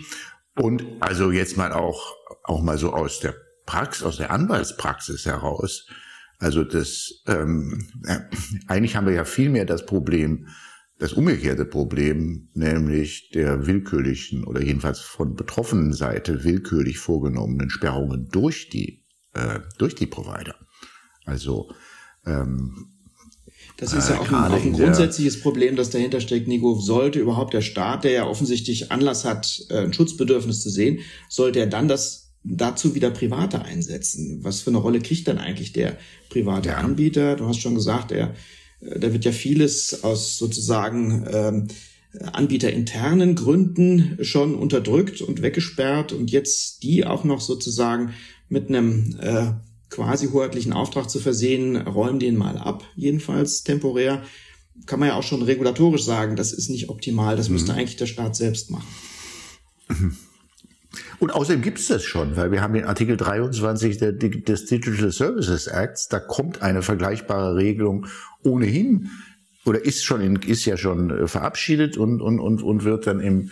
[0.58, 3.36] Und also jetzt mal auch, auch mal so aus der
[3.66, 5.88] Praxis, aus der Anwaltspraxis heraus.
[6.40, 8.20] Also das, ähm, äh,
[8.68, 10.48] eigentlich haben wir ja viel mehr das Problem,
[11.02, 18.70] das umgekehrte Problem, nämlich der willkürlichen oder jedenfalls von betroffenen Seite willkürlich vorgenommenen Sperrungen durch
[18.70, 20.54] die, äh, durch die Provider.
[21.26, 21.72] Also
[22.24, 22.92] ähm,
[23.78, 26.80] das ist ja auch ein, auch ein grundsätzliches Problem, das dahinter steckt, Nico.
[26.80, 31.00] Sollte überhaupt der Staat, der ja offensichtlich Anlass hat, äh, ein Schutzbedürfnis zu sehen,
[31.30, 34.44] sollte er dann das dazu wieder Private einsetzen?
[34.44, 35.98] Was für eine Rolle kriegt dann eigentlich der
[36.30, 36.78] private ja.
[36.78, 37.38] Anbieter?
[37.38, 38.36] Du hast schon gesagt, er
[38.82, 41.68] da wird ja vieles aus sozusagen ähm,
[42.34, 48.14] anbieterinternen Gründen schon unterdrückt und weggesperrt und jetzt die auch noch sozusagen
[48.50, 49.52] mit einem äh,
[49.90, 54.24] quasi hoheitlichen Auftrag zu versehen, räumen den mal ab, jedenfalls temporär,
[54.86, 57.54] kann man ja auch schon regulatorisch sagen, das ist nicht optimal, das mhm.
[57.54, 58.88] müsste eigentlich der Staat selbst machen.
[61.20, 65.68] Und außerdem gibt es das schon, weil wir haben den Artikel 23 des Digital Services
[65.68, 68.08] Acts, da kommt eine vergleichbare Regelung
[68.44, 69.10] ohnehin
[69.66, 73.20] oder ist schon in, ist ja schon äh, verabschiedet und, und, und, und wird dann
[73.20, 73.52] im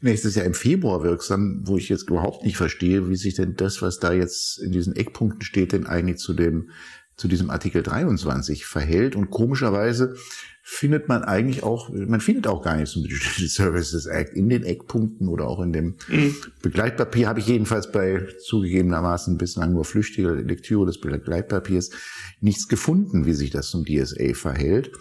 [0.00, 3.82] nächstes Jahr im Februar wirksam, wo ich jetzt überhaupt nicht verstehe, wie sich denn das,
[3.82, 6.70] was da jetzt in diesen Eckpunkten steht, denn eigentlich zu dem,
[7.16, 9.14] zu diesem Artikel 23 verhält.
[9.14, 10.14] Und komischerweise
[10.72, 14.62] findet man eigentlich auch, man findet auch gar nichts zum Digital Services Act in den
[14.62, 16.36] Eckpunkten oder auch in dem mhm.
[16.62, 21.90] Begleitpapier habe ich jedenfalls bei zugegebenermaßen bislang nur flüchtiger Lektüre des Begleitpapiers
[22.40, 24.92] nichts gefunden, wie sich das zum DSA verhält.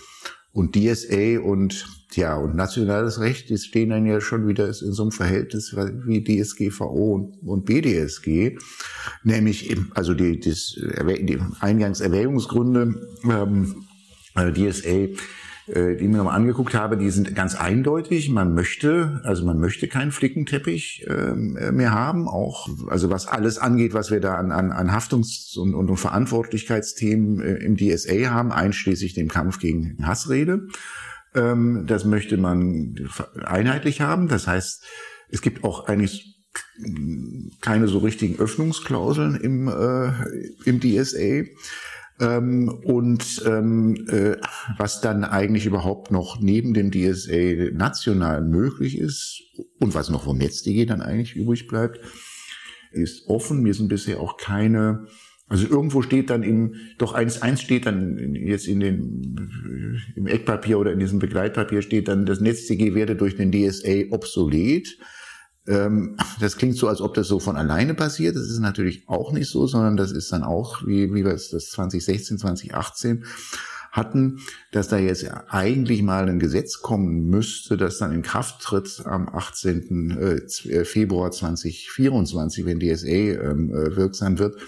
[0.52, 5.04] Und DSA und ja und nationales Recht, die stehen dann ja schon wieder in so
[5.04, 8.58] einem Verhältnis wie DSGVO und, BDSG,
[9.24, 13.86] nämlich also die, die Eingangserwägungsgründe ähm,
[14.36, 15.10] äh, DSA
[15.74, 18.30] äh, die ich mir nochmal angeguckt habe, die sind ganz eindeutig.
[18.30, 23.58] Man möchte, also man möchte keinen Flickenteppich ähm, äh, mehr haben, auch also was alles
[23.58, 28.52] angeht, was wir da an, an, an Haftungs- und, und Verantwortlichkeitsthemen äh, im DSA haben,
[28.52, 30.68] einschließlich dem Kampf gegen Hassrede.
[31.36, 32.96] Ähm, das möchte man
[33.44, 34.28] einheitlich haben.
[34.28, 34.84] Das heißt,
[35.30, 36.40] es gibt auch eigentlich
[37.62, 40.12] keine so richtigen Öffnungsklauseln im, äh,
[40.66, 41.44] im DSA.
[42.20, 44.36] Ähm, und ähm, äh,
[44.78, 49.42] was dann eigentlich überhaupt noch neben dem DSA national möglich ist
[49.80, 52.00] und was noch vom NetzDG dann eigentlich übrig bleibt,
[52.92, 53.62] ist offen.
[53.62, 55.08] Mir sind bisher auch keine
[55.50, 59.50] also irgendwo steht dann im, doch eins, eins steht dann jetzt in den,
[60.16, 65.00] im Eckpapier oder in diesem Begleitpapier steht dann, das NetzDG werde durch den DSA obsolet.
[65.70, 68.36] Ähm, das klingt so, als ob das so von alleine passiert.
[68.36, 71.50] Das ist natürlich auch nicht so, sondern das ist dann auch, wie, wie wir es
[71.50, 73.24] das 2016, 2018
[73.92, 74.40] hatten,
[74.72, 79.30] dass da jetzt eigentlich mal ein Gesetz kommen müsste, das dann in Kraft tritt am
[79.30, 80.12] 18.
[80.12, 84.60] Äh, Februar 2024, wenn DSA ähm, äh, wirksam wird,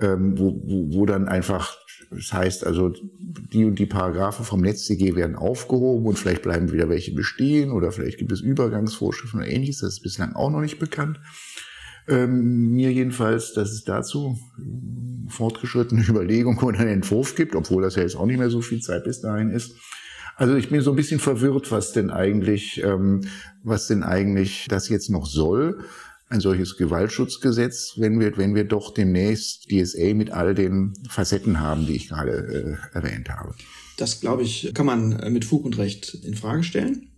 [0.00, 1.76] ähm, wo, wo, wo dann einfach
[2.14, 6.88] das heißt also, die und die Paragraphen vom NetzDG werden aufgehoben und vielleicht bleiben wieder
[6.88, 9.80] welche bestehen oder vielleicht gibt es Übergangsvorschriften oder ähnliches.
[9.80, 11.20] Das ist bislang auch noch nicht bekannt.
[12.08, 14.38] Ähm, mir jedenfalls, dass es dazu
[15.28, 18.80] fortgeschrittene Überlegungen oder einen Entwurf gibt, obwohl das ja jetzt auch nicht mehr so viel
[18.80, 19.74] Zeit bis dahin ist.
[20.36, 23.22] Also ich bin so ein bisschen verwirrt, was denn eigentlich, ähm,
[23.62, 25.84] was denn eigentlich das jetzt noch soll
[26.32, 31.86] ein solches Gewaltschutzgesetz, wenn wir, wenn wir doch demnächst DSA mit all den Facetten haben,
[31.86, 33.54] die ich gerade äh, erwähnt habe.
[33.98, 37.08] Das, glaube ich, kann man äh, mit Fug und Recht in Frage stellen.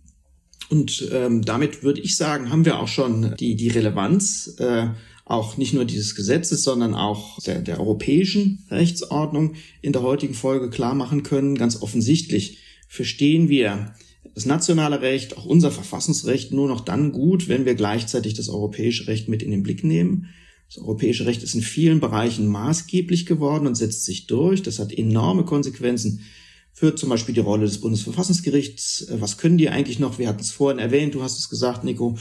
[0.69, 4.87] Und ähm, damit würde ich sagen, haben wir auch schon die, die Relevanz äh,
[5.23, 10.69] auch nicht nur dieses Gesetzes, sondern auch der, der europäischen Rechtsordnung in der heutigen Folge
[10.69, 11.55] klar machen können.
[11.55, 13.93] Ganz offensichtlich verstehen wir
[14.35, 19.07] das nationale Recht, auch unser Verfassungsrecht nur noch dann gut, wenn wir gleichzeitig das europäische
[19.07, 20.27] Recht mit in den Blick nehmen.
[20.67, 24.61] Das europäische Recht ist in vielen Bereichen maßgeblich geworden und setzt sich durch.
[24.61, 26.21] Das hat enorme Konsequenzen
[26.73, 29.07] für zum Beispiel die Rolle des Bundesverfassungsgerichts.
[29.11, 30.19] Was können die eigentlich noch?
[30.19, 32.17] Wir hatten es vorhin erwähnt, du hast es gesagt, Nico,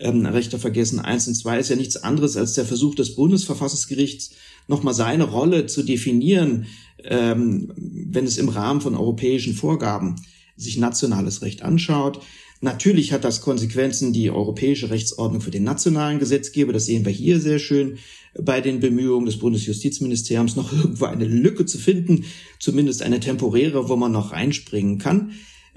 [0.00, 1.00] ähm, Rechter vergessen.
[1.00, 4.30] Eins und zwei ist ja nichts anderes als der Versuch des Bundesverfassungsgerichts,
[4.68, 6.64] nochmal seine Rolle zu definieren,
[7.04, 10.16] ähm, wenn es im Rahmen von europäischen Vorgaben
[10.58, 12.20] sich nationales Recht anschaut.
[12.60, 16.72] Natürlich hat das Konsequenzen die europäische Rechtsordnung für den nationalen Gesetzgeber.
[16.72, 17.98] Das sehen wir hier sehr schön
[18.38, 22.24] bei den Bemühungen des Bundesjustizministeriums, noch irgendwo eine Lücke zu finden,
[22.58, 25.32] zumindest eine temporäre, wo man noch reinspringen kann.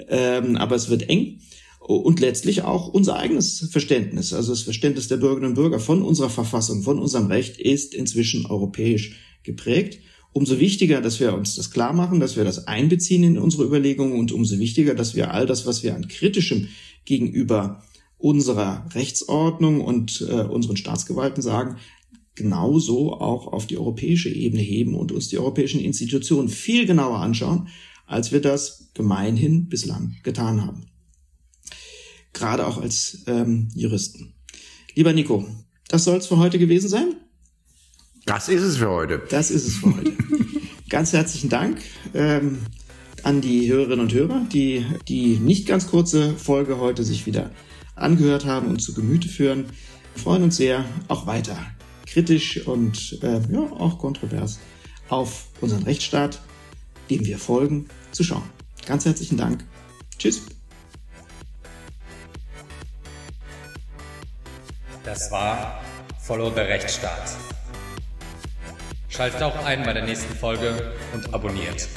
[0.08, 1.40] Ähm, aber es wird eng.
[1.80, 6.30] Und letztlich auch unser eigenes Verständnis, also das Verständnis der Bürgerinnen und Bürger von unserer
[6.30, 10.00] Verfassung, von unserem Recht ist inzwischen europäisch geprägt.
[10.34, 14.18] Umso wichtiger, dass wir uns das klar machen, dass wir das einbeziehen in unsere Überlegungen
[14.18, 16.70] und umso wichtiger, dass wir all das, was wir an kritischem
[17.04, 17.84] gegenüber
[18.18, 21.78] unserer Rechtsordnung und äh, unseren Staatsgewalten sagen,
[22.36, 27.68] genauso auch auf die europäische Ebene heben und uns die europäischen Institutionen viel genauer anschauen,
[28.06, 30.88] als wir das gemeinhin bislang getan haben.
[32.34, 34.34] Gerade auch als ähm, Juristen.
[34.96, 35.46] Lieber Nico,
[35.90, 37.16] das soll es für heute gewesen sein.
[38.32, 39.22] Das ist es für heute.
[39.30, 40.14] Das ist es für heute.
[40.90, 41.82] ganz herzlichen Dank
[42.14, 42.60] ähm,
[43.24, 47.52] an die Hörerinnen und Hörer, die die nicht ganz kurze Folge heute sich wieder
[47.94, 49.66] angehört haben und zu Gemüte führen.
[50.14, 51.58] Wir freuen uns sehr, auch weiter
[52.06, 54.60] kritisch und äh, ja, auch kontrovers
[55.10, 56.40] auf unseren Rechtsstaat,
[57.10, 58.50] dem wir folgen, zu schauen.
[58.86, 59.66] Ganz herzlichen Dank.
[60.18, 60.44] Tschüss.
[65.04, 65.84] Das war
[66.18, 67.36] Follow the Rechtsstaat.
[69.12, 71.90] Schaltet auch ein bei der nächsten Folge und abonniert.